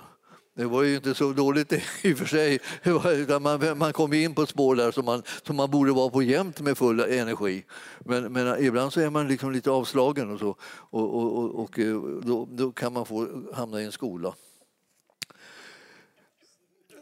[0.58, 2.60] Det var ju inte så dåligt i och för sig.
[3.39, 6.21] Man, man kom in på ett spår där som man, som man borde vara på
[6.21, 7.63] jämt med full energi.
[8.00, 10.56] Men, men ibland så är man liksom lite avslagen och så
[10.89, 11.80] och, och, och, och
[12.24, 14.34] då, då, kan man få hamna i en skola.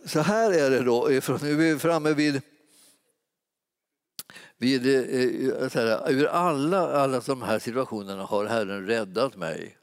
[0.06, 2.42] Så här är det då, eh, nu är vi framme vid
[4.58, 9.78] vid, eh, här, ur alla, alla de här situationerna har Herren räddat mig.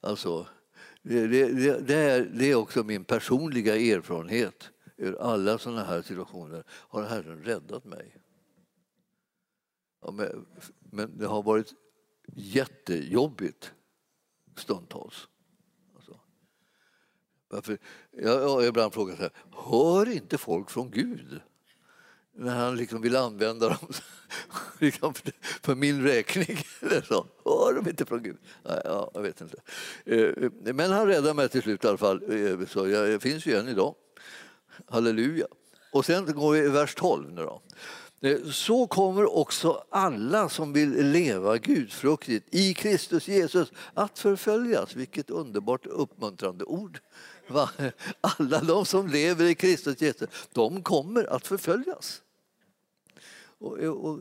[0.00, 0.46] Alltså,
[1.02, 4.70] det, det, det, är, det är också min personliga erfarenhet.
[4.96, 8.16] Ur alla sådana här situationer har Herren räddat mig.
[10.02, 10.46] Ja, men,
[10.80, 11.74] men, det har varit
[12.26, 13.72] jättejobbigt
[14.56, 15.28] stundtals.
[17.48, 17.78] Varför?
[18.10, 19.32] Jag har ibland frågat så här,
[19.70, 21.40] hör inte folk från Gud?
[22.38, 23.92] när han liksom vill använda dem
[24.78, 25.14] liksom
[25.62, 26.58] för min räkning.
[26.80, 27.26] Eller så.
[27.44, 28.36] Hör de inte från Gud?
[28.62, 29.56] Ja, jag vet inte.
[30.04, 32.22] Eh, men han räddade mig till slut i alla fall.
[32.30, 33.94] Eh, så jag finns ju än idag.
[34.86, 35.46] Halleluja.
[35.92, 37.62] Och sen går vi i vers 12 nu då.
[38.20, 44.96] Eh, så kommer också alla som vill leva gudfruktigt i Kristus Jesus att förföljas.
[44.96, 47.00] Vilket underbart uppmuntrande ord.
[48.20, 52.22] Alla de som lever i Kristus Jesus, de kommer att förföljas.
[53.58, 53.78] Och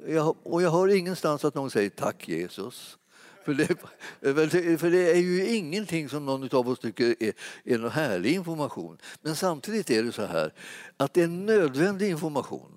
[0.08, 2.98] jag, och jag hör ingenstans att någon säger tack Jesus.
[3.46, 7.92] För det, för det är ju ingenting som någon av oss tycker är, är någon
[7.92, 8.98] härlig information.
[9.22, 10.54] Men samtidigt är det så här
[10.98, 12.77] att det är nödvändig information.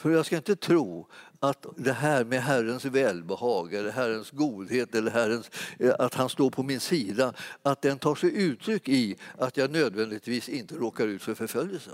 [0.00, 1.06] För jag ska inte tro
[1.40, 6.50] att det här med Herrens välbehag eller Herrens godhet eller Herrens, eh, att han står
[6.50, 11.22] på min sida, att den tar sig uttryck i att jag nödvändigtvis inte råkar ut
[11.22, 11.90] för förföljelse.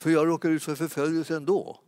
[0.00, 1.80] För jag råkar ut för förföljelse ändå.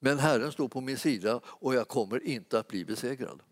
[0.00, 3.42] Men Herren står på min sida och jag kommer inte att bli besegrad.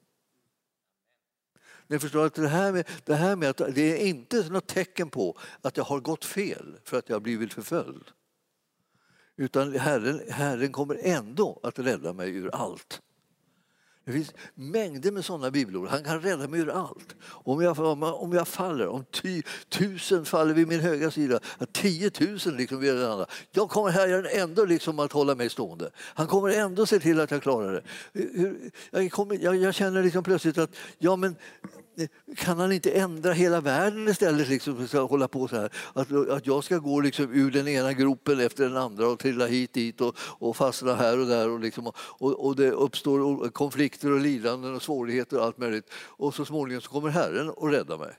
[1.87, 5.11] Ni förstår att det här, med, det här med att det är inte något tecken
[5.11, 8.05] på att jag har gått fel för att jag har blivit förföljd.
[9.37, 13.01] Utan Herren, Herren kommer ändå att rädda mig ur allt.
[14.07, 15.89] Det finns mängder med sådana bibelord.
[15.89, 17.16] Han kan rädda mig ur allt.
[17.22, 21.41] Om jag, om jag faller, om ty, tusen faller vid min högra sida,
[21.72, 23.26] tiotusen liksom vid den andra.
[23.51, 25.91] Jag kommer Herren ändå liksom att hålla mig stående.
[25.97, 27.82] Han kommer ändå se till att jag klarar det.
[28.91, 31.37] Jag, kommer, jag, jag känner liksom plötsligt att ja, men
[32.37, 34.49] kan han inte ändra hela världen istället?
[34.49, 35.73] Liksom, för att hålla på så här?
[35.93, 39.47] Att, att jag ska gå liksom ur den ena gropen efter den andra och trilla
[39.47, 44.13] hit dit och, och fastna här och där och, liksom, och, och det uppstår konflikter
[44.13, 45.91] och lidanden och svårigheter och allt möjligt.
[45.95, 48.19] Och så småningom så kommer Herren och räddar mig.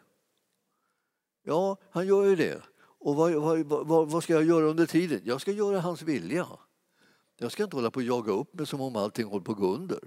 [1.44, 2.62] Ja, han gör ju det.
[3.00, 3.34] Och vad,
[3.88, 5.22] vad, vad ska jag göra under tiden?
[5.24, 6.48] Jag ska göra hans vilja.
[7.40, 9.58] Jag ska inte hålla på och jaga upp mig som om allting håller på att
[9.58, 10.00] gå under.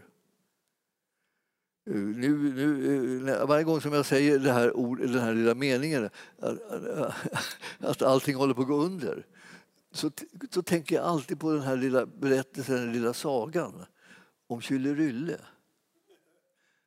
[1.92, 6.10] Nu, nu, eh, varje gång som jag säger det här ord, den här lilla meningen
[6.38, 6.58] att,
[7.78, 9.26] att allting håller på att gå under
[9.92, 10.10] så,
[10.50, 13.84] så tänker jag alltid på den här lilla berättelsen, den lilla sagan
[14.46, 15.40] om Kyllerylle.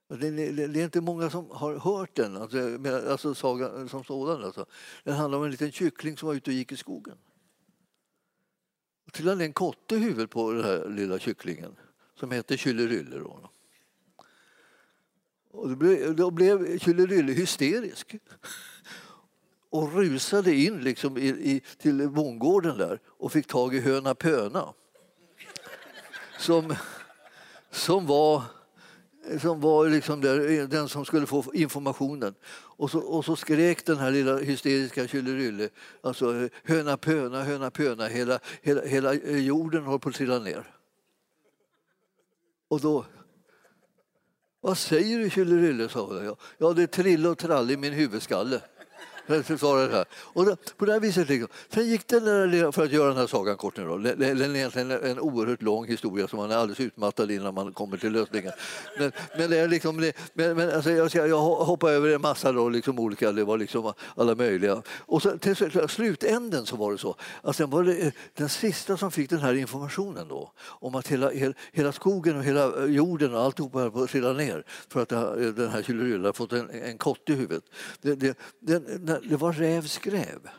[0.08, 2.80] Det, det, det, är inte många som har hört den, alltså,
[3.10, 4.44] alltså sagan som sådan.
[4.44, 4.66] Alltså.
[5.04, 7.18] Den handlar om en liten kyckling som var ute och gick i skogen.
[9.06, 11.76] Och trillade en kotte i huvudet på den här lilla kycklingen
[12.16, 13.18] som hette Kyllerylle.
[13.20, 13.50] Då.
[15.54, 18.16] Och då blev, då blev Kyllerylle hysterisk
[19.70, 24.74] och rusade in liksom i, i, till bondgården där och fick tag i höna Pöna
[26.40, 26.76] som,
[27.72, 28.44] som var,
[29.42, 32.36] som var liksom där, den som skulle få informationen.
[32.54, 35.70] Och så, och så skrek den här lilla hysteriska Kyllerylle
[36.02, 40.76] alltså höna Pöna, höna Pöna, hela, hela, hela jorden håller på att trilla ner.
[42.68, 43.06] Och då
[44.64, 45.90] vad säger du Kyllerylle?
[45.90, 46.38] sa jag.
[46.58, 48.62] Ja, det är trill och trall i min huvudskalle.
[49.28, 50.06] Här.
[50.12, 51.50] Och då, på det här viset liksom.
[51.70, 54.56] Sen gick den där, för att göra den här sagan kort nu då, den är
[54.56, 58.52] egentligen en oerhört lång historia som man är alldeles utmattad innan man kommer till lösningen.
[59.00, 62.70] Men, men det är liksom, men, men alltså jag, jag hoppar över en massa då,
[62.70, 64.82] liksom olika, det var liksom alla möjliga.
[65.00, 65.56] Och så, till
[65.90, 69.30] slutänden så var det så, alltså, att sen var det eh, den sista som fick
[69.30, 71.32] den här informationen då om att hela,
[71.72, 75.10] hela skogen och hela eh, jorden och alltihopa höll på att trilla ner för att
[75.56, 77.64] den här Kyllerylla fått en, en kott i huvudet.
[78.02, 80.50] Det, det, den, det var rävskräv.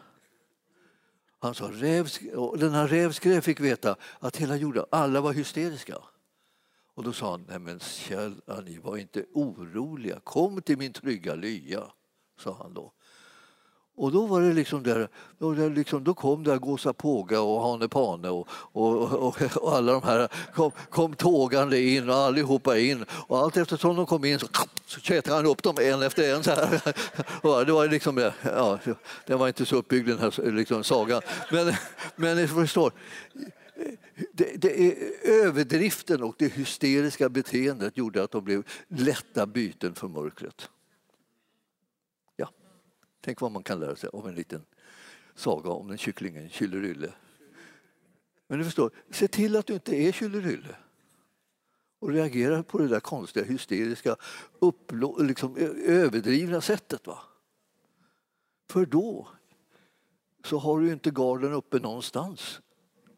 [1.39, 5.99] Han sa rävskräv, och den här rävskräv fick veta att hela jorden, alla var hysteriska.
[6.95, 11.35] Och då sa han, nej men Kjell, ni var inte oroliga, kom till min trygga
[11.35, 11.93] lya,
[12.39, 12.93] sa han då.
[13.97, 17.89] Och då var det liksom där, då, liksom, då kom där Gåsa Påga och Hane
[17.89, 23.05] Pane och, och, och, och, alla de här kom, kom tågande in och allihopa in.
[23.11, 24.47] Och allt eftersom de kom in så,
[24.87, 26.45] så tjätade han upp dem en efter en.
[26.45, 26.95] Så här.
[27.43, 28.79] Och det var liksom, ja,
[29.27, 31.23] den var inte så uppbyggd den här liksom, sagan.
[31.51, 31.75] Men,
[32.17, 32.93] men ni förstår,
[34.33, 40.09] det, det är överdriften och det hysteriska beteendet gjorde att de blev lätta byten för
[40.09, 40.69] mörkret.
[43.25, 44.65] Tänk vad man kan lära sig av en liten
[45.35, 47.13] saga om den kycklingen Kyllerylle.
[48.47, 50.77] Men du förstår, se till att du inte är Kyllerylle
[51.99, 54.17] och reagera på det där konstiga, hysteriska,
[54.59, 55.57] upplå, liksom,
[55.87, 57.07] överdrivna sättet.
[57.07, 57.19] Va?
[58.71, 59.29] För då
[60.45, 62.61] så har du inte garden uppe någonstans.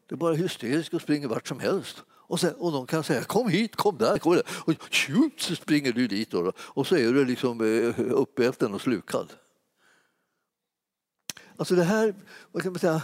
[0.05, 2.03] Det är bara hysteriskt och springer vart som helst.
[2.09, 4.45] Och, sen, och de kan säga kom hit, kom där, kom där.
[4.49, 7.61] Och tjup, så springer du dit då, och så är du liksom
[7.97, 9.33] uppäten och slukad.
[11.57, 12.15] Alltså det här,
[12.51, 13.01] vad kan man säga,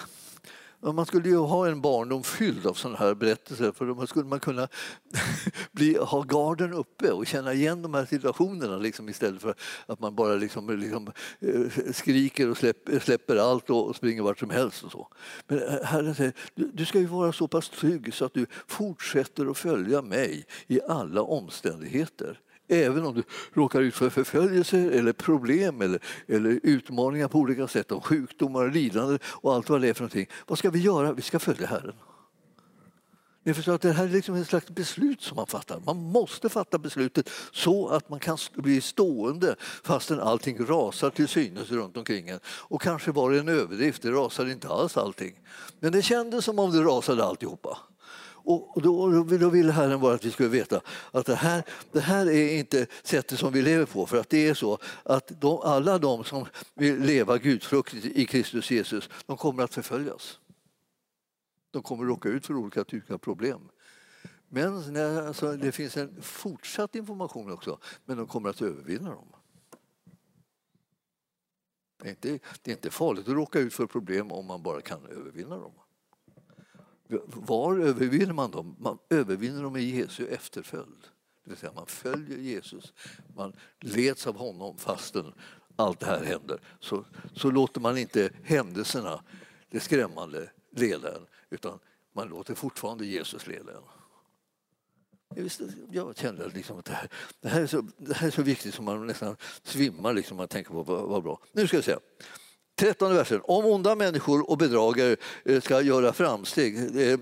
[0.93, 4.39] Man skulle ju ha en barndom fylld av sådana här berättelser för då skulle man
[4.39, 4.67] kunna
[5.71, 10.15] bli, ha garden uppe och känna igen de här situationerna liksom, istället för att man
[10.15, 14.83] bara liksom, liksom, eh, skriker och släpper, släpper allt och springer vart som helst.
[14.83, 15.07] Och så.
[15.47, 18.45] Men eh, Herren säger, du, du ska ju vara så pass trygg så att du
[18.67, 22.39] fortsätter att följa mig i alla omständigheter.
[22.73, 27.91] Även om du råkar ut för förföljelse eller problem eller, eller utmaningar på olika sätt,
[27.91, 30.27] om sjukdomar, lidande och allt vad det är för någonting.
[30.47, 31.13] Vad ska vi göra?
[31.13, 31.95] Vi ska följa Herren.
[33.45, 35.81] Ni förstår att det här är liksom ett slags beslut som man fattar.
[35.85, 41.71] Man måste fatta beslutet så att man kan bli stående fastän allting rasar till synes
[41.71, 42.39] runt omkring en.
[42.45, 45.39] Och kanske var det en överdrift, det rasade inte alls allting.
[45.79, 47.77] Men det kändes som om det rasade alltihopa.
[48.43, 50.81] Och då, då vill Herren bara att vi ska veta
[51.11, 54.05] att det här, det här är inte sättet som vi lever på.
[54.05, 58.71] För att det är så att de, alla de som vill leva gudfruktigt i Kristus
[58.71, 60.39] Jesus, de kommer att förföljas.
[61.71, 63.69] De kommer att råka ut för olika typer av problem.
[64.49, 69.27] Men alltså, det finns en fortsatt information också, men de kommer att övervinna dem.
[72.01, 74.81] Det är, inte, det är inte farligt att råka ut för problem om man bara
[74.81, 75.73] kan övervinna dem.
[77.25, 78.75] Var övervinner man dem?
[78.79, 81.01] Man övervinner dem i Jesu efterföljd.
[81.43, 82.93] Det vill säga man följer Jesus,
[83.35, 85.33] man leds av honom fastän
[85.75, 86.59] allt det här händer.
[86.79, 89.23] Så, så låter man inte händelserna,
[89.69, 91.79] det skrämmande, leda en utan
[92.13, 93.83] man låter fortfarande Jesus leda en.
[95.35, 97.09] Jag, visste, jag kände liksom att det här,
[97.41, 100.47] det här, är så, det här är så viktigt som man nästan svimmar liksom, man
[100.47, 101.39] tänker på vad, vad bra.
[101.51, 101.95] Nu ska jag se.
[102.83, 103.41] 13 versen.
[103.43, 105.15] Om onda människor och bedragare
[105.45, 107.19] eh, ska göra framsteg, eh,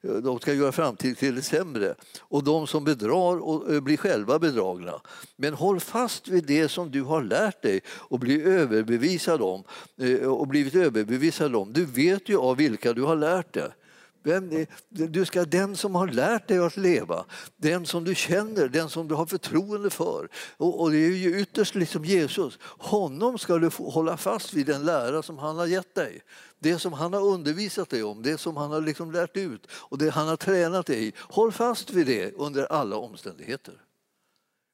[0.00, 5.00] de ska göra framsteg till det sämre och de som bedrar eh, blir själva bedragna.
[5.36, 9.64] Men håll fast vid det som du har lärt dig och bli överbevisad om
[10.24, 11.72] och blivit överbevisad om.
[11.72, 13.68] Du vet ju av vilka du har lärt dig.
[14.22, 17.24] Vem, du ska den som har lärt dig att leva,
[17.56, 20.28] den som du känner, den som du har förtroende för.
[20.56, 22.58] Och, och det är ju ytterst liksom Jesus.
[22.62, 26.22] Honom ska du hålla fast vid den lära som han har gett dig.
[26.58, 29.98] Det som han har undervisat dig om, det som han har liksom lärt ut och
[29.98, 31.12] det han har tränat dig i.
[31.18, 33.74] Håll fast vid det under alla omständigheter.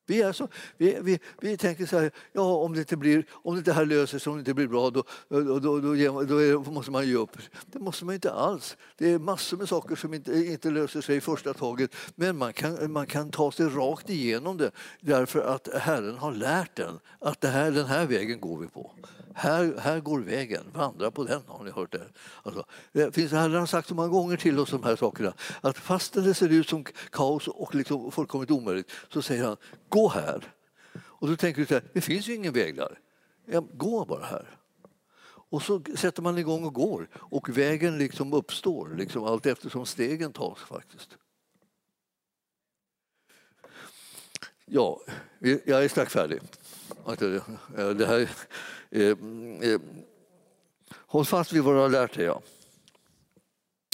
[0.07, 3.63] Vi, är så, vi, vi, vi tänker så här, ja, om det inte blir, om
[3.63, 6.91] det här löser sig, om det inte blir bra, då, då, då, då, då måste
[6.91, 7.39] man ge upp.
[7.67, 8.77] Det måste man inte alls.
[8.97, 11.95] Det är massor med saker som inte, inte löser sig i första taget.
[12.15, 16.79] Men man kan, man kan ta sig rakt igenom det därför att Herren har lärt
[16.79, 18.93] en att det här, den här vägen går vi på.
[19.37, 21.43] Här, här går vägen, vandra på den.
[21.47, 22.09] Har ni hört det?
[22.43, 25.79] Alltså, det finns, Herren har sagt så många gånger till oss de här sakerna att
[25.79, 29.57] fastän det ser ut som kaos och liksom fullkomligt omöjligt så säger han
[29.89, 30.55] gå här.
[30.97, 32.99] Och då tänker du så här, det finns ju ingen väg där.
[33.47, 34.59] Ja, gå bara här.
[35.51, 40.33] Och så sätter man igång och går och vägen liksom uppstår liksom allt eftersom stegen
[40.33, 41.17] tas faktiskt.
[44.67, 45.01] Ja,
[45.65, 46.41] jag är strax färdig.
[47.97, 48.31] Det här,
[48.95, 49.17] Eh,
[49.61, 49.81] eh,
[50.91, 52.25] håll fast vid vad du har lärt dig.
[52.25, 52.43] Ja.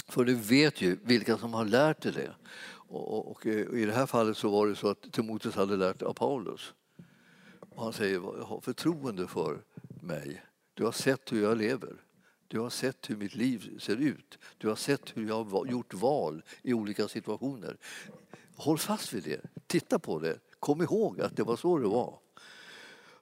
[0.07, 2.35] För du vet ju vilka som har lärt dig det.
[2.65, 5.75] Och, och, och, eh, I det här fallet så var det så att Timoteus hade
[5.75, 6.73] lärt av Paulus.
[7.69, 9.63] Och han säger, ha förtroende för
[10.01, 10.41] mig.
[10.73, 11.95] Du har sett hur jag lever.
[12.47, 14.37] Du har sett hur mitt liv ser ut.
[14.57, 17.77] Du har sett hur jag har gjort val i olika situationer.
[18.55, 19.41] Håll fast vid det.
[19.67, 20.39] Titta på det.
[20.59, 22.19] Kom ihåg att det var så det var.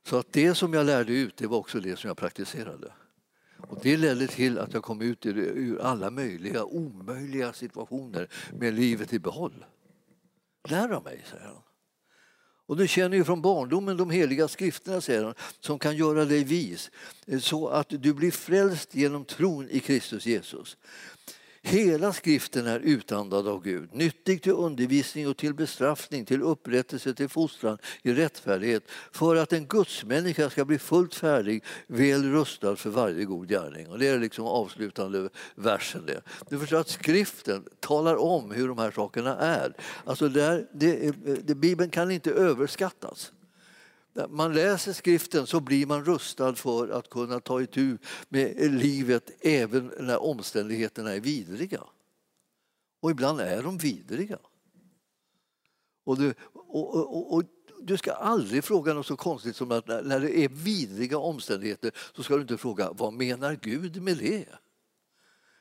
[0.07, 2.93] Så att det som jag lärde ut, det var också det som jag praktiserade.
[3.67, 9.13] Och det ledde till att jag kom ut ur alla möjliga, omöjliga situationer med livet
[9.13, 9.65] i behåll.
[10.69, 11.61] Lär av mig, säger han.
[12.69, 16.43] Och du känner ju från barndomen de heliga skrifterna, säger han, som kan göra dig
[16.43, 16.91] vis
[17.27, 20.77] eh, så att du blir frälst genom tron i Kristus Jesus.
[21.61, 27.29] Hela skriften är utandad av Gud, nyttig till undervisning och till bestraffning, till upprättelse, till
[27.29, 33.25] fostran i rättfärdighet för att en gudsmänniska ska bli fullt färdig, väl rustad för varje
[33.25, 33.87] god gärning.
[33.87, 36.05] Och det är liksom avslutande versen.
[36.05, 36.21] Det.
[36.49, 39.73] Du förstår att skriften talar om hur de här sakerna är.
[40.05, 43.31] Alltså där, det, det, Bibeln kan inte överskattas.
[44.19, 47.97] När man läser skriften så blir man rustad för att kunna ta itu
[48.29, 51.83] med livet även när omständigheterna är vidriga.
[53.01, 54.39] Och ibland är de vidriga.
[56.03, 57.43] Och du, och, och, och,
[57.81, 62.23] du ska aldrig fråga något så konstigt som att när det är vidriga omständigheter så
[62.23, 64.45] ska du inte fråga vad menar Gud med det?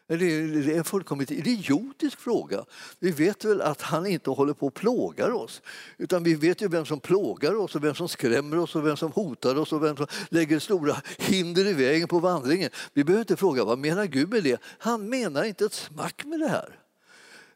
[0.08, 2.64] Det är en fullkomligt idiotisk fråga.
[2.98, 5.62] Vi vet väl att han inte håller på och plågar oss.
[5.98, 8.96] Utan vi vet ju vem som plågar oss och vem som skrämmer oss och vem
[8.96, 12.70] som hotar oss och vem som lägger stora hinder i vägen på vandringen.
[12.92, 14.60] Vi behöver inte fråga vad menar Gud med det.
[14.78, 16.78] Han menar inte ett smack med det här.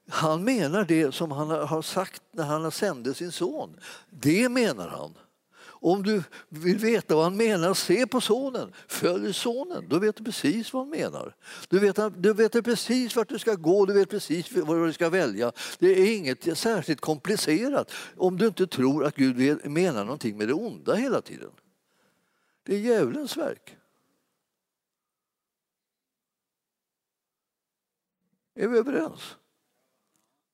[0.08, 3.76] Han menar det som han har sagt när han sände sin son.
[4.10, 5.14] Det menar han.
[5.84, 8.72] Om du vill veta vad han menar, se på sonen.
[8.88, 11.36] Följ sonen, då vet du precis vad han menar.
[11.68, 15.08] Du vet, du vet precis vart du ska gå, du vet precis vad du ska
[15.08, 15.52] välja.
[15.78, 20.54] Det är inget särskilt komplicerat om du inte tror att Gud menar någonting med det
[20.54, 21.50] onda hela tiden.
[22.62, 23.76] Det är djävulens verk.
[28.54, 29.36] Är vi överens?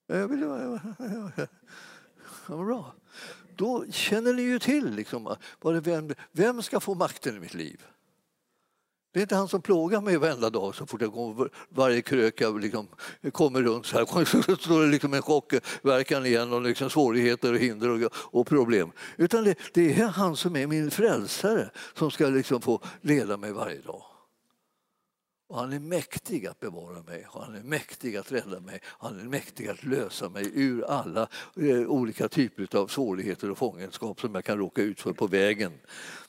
[0.06, 0.40] Jag vill...
[2.48, 2.94] Ja, bra
[3.58, 5.36] då känner ni ju till liksom,
[5.82, 7.82] vem, vem ska få makten i mitt liv.
[9.12, 12.50] Det är inte han som plågar mig varenda dag så fort jag kommer, varje kröka
[12.50, 12.88] liksom,
[13.32, 17.58] kommer runt så här så står det liksom en chockverkan igen och liksom svårigheter och
[17.58, 18.92] hinder och, och problem.
[19.16, 23.52] Utan det, det, är han som är min frälsare som ska liksom få leda mig
[23.52, 24.02] varje dag.
[25.48, 29.20] Och han är mäktig att bevara mig, och han är mäktig att rädda mig, han
[29.20, 34.34] är mäktig att lösa mig ur alla eh, olika typer av svårigheter och fångenskap som
[34.34, 35.72] jag kan råka ut för på vägen.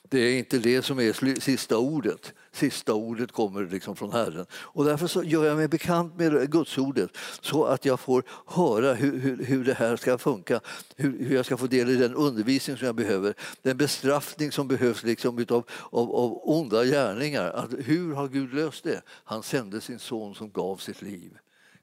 [0.09, 2.33] Det är inte det som är sista ordet.
[2.51, 4.45] Sista ordet kommer liksom från Herren.
[4.53, 9.19] Och därför så gör jag mig bekant med Gudsordet så att jag får höra hur,
[9.19, 10.59] hur, hur det här ska funka.
[10.95, 13.33] Hur, hur, jag ska få del i den undervisning som jag behöver.
[13.61, 17.49] Den bestraffning som behövs liksom utav, av, av onda gärningar.
[17.49, 19.01] Att hur har Gud löst det?
[19.07, 21.31] Han sände sin son som gav sitt liv.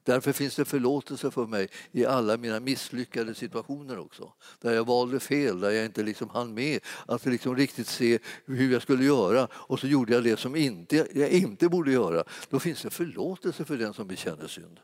[0.06, 4.32] Därför finns det förlåtelse för mig i alla mina misslyckade situationer också.
[4.60, 8.72] Där jag valde fel, där jag inte liksom hann med att liksom riktigt se hur
[8.72, 12.24] jag skulle göra och så gjorde jag det som inte, jag inte borde göra.
[12.50, 14.80] Då finns det förlåtelse för den som bekänner synd.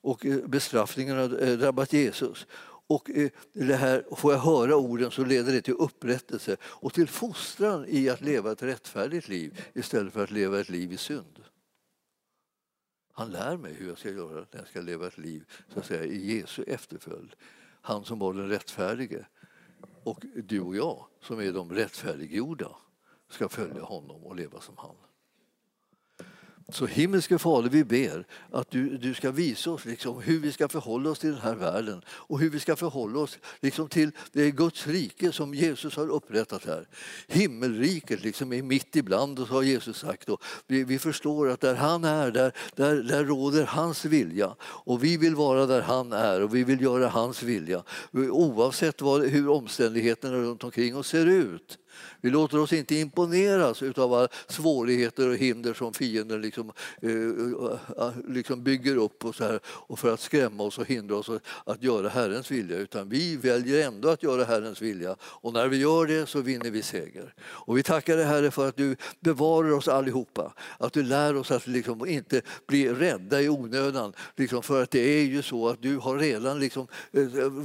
[0.00, 2.46] Och eh, bestraffningen har eh, drabbat Jesus.
[2.86, 7.08] Och eh, det här, får jag höra orden så leder det till upprättelse och till
[7.08, 11.44] fostran i att leva ett rättfärdigt liv istället för att leva ett liv i synd.
[13.16, 15.86] Han lär mig hur jag ska göra när jag ska leva ett liv så att
[15.86, 17.34] säga, i Jesu efterföljd.
[17.82, 19.26] Han som var den rättfärdige.
[20.02, 22.76] Och du och jag som är de rättfärdiggjorda
[23.28, 24.96] ska följa honom och leva som han.
[26.68, 30.68] Så himmelske Fader, vi ber att du, du ska visa oss liksom hur vi ska
[30.68, 34.50] förhålla oss till den här världen och hur vi ska förhålla oss liksom till det
[34.50, 36.88] Guds rike som Jesus har upprättat här.
[37.26, 40.28] Himmelriket liksom är mitt ibland oss har Jesus sagt.
[40.28, 44.56] Och vi, vi förstår att där han är, där, där, där råder hans vilja.
[44.60, 47.82] Och vi vill vara där han är och vi vill göra hans vilja.
[48.12, 51.78] Oavsett vad, hur omständigheterna runt omkring oss ser ut.
[52.20, 56.72] Vi låter oss inte imponeras av alla svårigheter och hinder som fienden liksom,
[57.02, 60.86] eh, eh, eh, liksom bygger upp och, så här, och för att skrämma oss och
[60.86, 61.30] hindra oss
[61.64, 62.76] att göra Herrens vilja.
[62.76, 66.70] Utan vi väljer ändå att göra Herrens vilja och när vi gör det så vinner
[66.70, 67.34] vi seger.
[67.40, 70.52] Och vi tackar dig Herre för att du bevarar oss allihopa.
[70.78, 74.12] Att du lär oss att liksom inte bli rädda i onödan.
[74.36, 76.86] Liksom för att det är ju så att du har redan liksom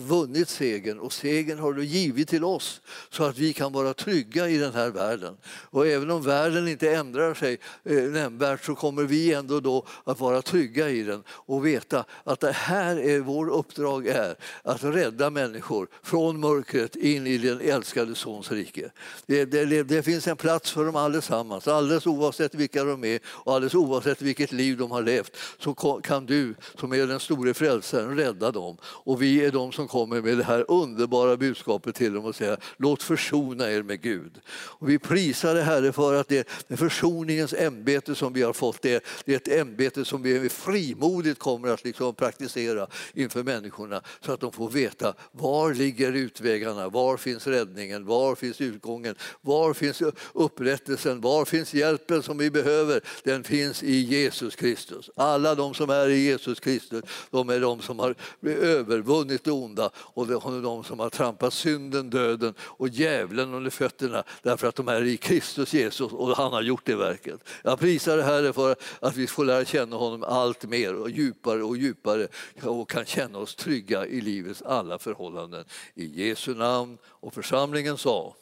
[0.08, 4.19] vunnit segern och segern har du givit till oss så att vi kan vara trygga
[4.20, 5.38] trygga i den här världen.
[5.72, 10.20] Och även om världen inte ändrar sig eh, nämnvärt så kommer vi ändå då att
[10.20, 15.30] vara trygga i den och veta att det här är vår uppdrag är att rädda
[15.30, 18.92] människor från mörkret in i den älskade Sons rike.
[19.26, 23.54] Det, det, det finns en plats för dem allesammans, alldeles oavsett vilka de är och
[23.54, 28.18] alldeles oavsett vilket liv de har levt så kan du som är den store frälsaren
[28.18, 28.78] rädda dem.
[28.84, 32.58] Och vi är de som kommer med det här underbara budskapet till dem och säger
[32.78, 34.09] låt försona er med Gud.
[34.10, 34.40] Gud.
[34.52, 38.82] Och vi prisar dig Herre för att det är försoningens ämbete som vi har fått.
[38.82, 38.94] Det
[39.26, 44.52] är ett ämbete som vi frimodigt kommer att liksom praktisera inför människorna så att de
[44.52, 50.02] får veta var ligger utvägarna, var finns räddningen, var finns utgången, var finns
[50.34, 53.02] upprättelsen, var finns hjälpen som vi behöver?
[53.24, 55.10] Den finns i Jesus Kristus.
[55.16, 59.90] Alla de som är i Jesus Kristus, de är de som har övervunnit det onda
[59.96, 64.76] och de de som har trampat synden, döden och djävulen under fötterna fötterna därför att
[64.76, 67.40] de är i Kristus Jesus och han har gjort det verket.
[67.64, 71.64] Jag prisar det Herre för att vi får lära känna honom allt mer och djupare
[71.64, 72.28] och djupare
[72.62, 75.66] och kan känna oss trygga i livets alla förhållanden.
[75.96, 78.36] I Jesu namn och församlingen sa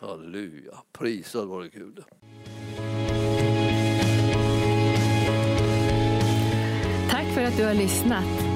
[0.00, 2.04] Halleluja, prisad vare Gud.
[7.10, 8.55] Tack för att du har lyssnat.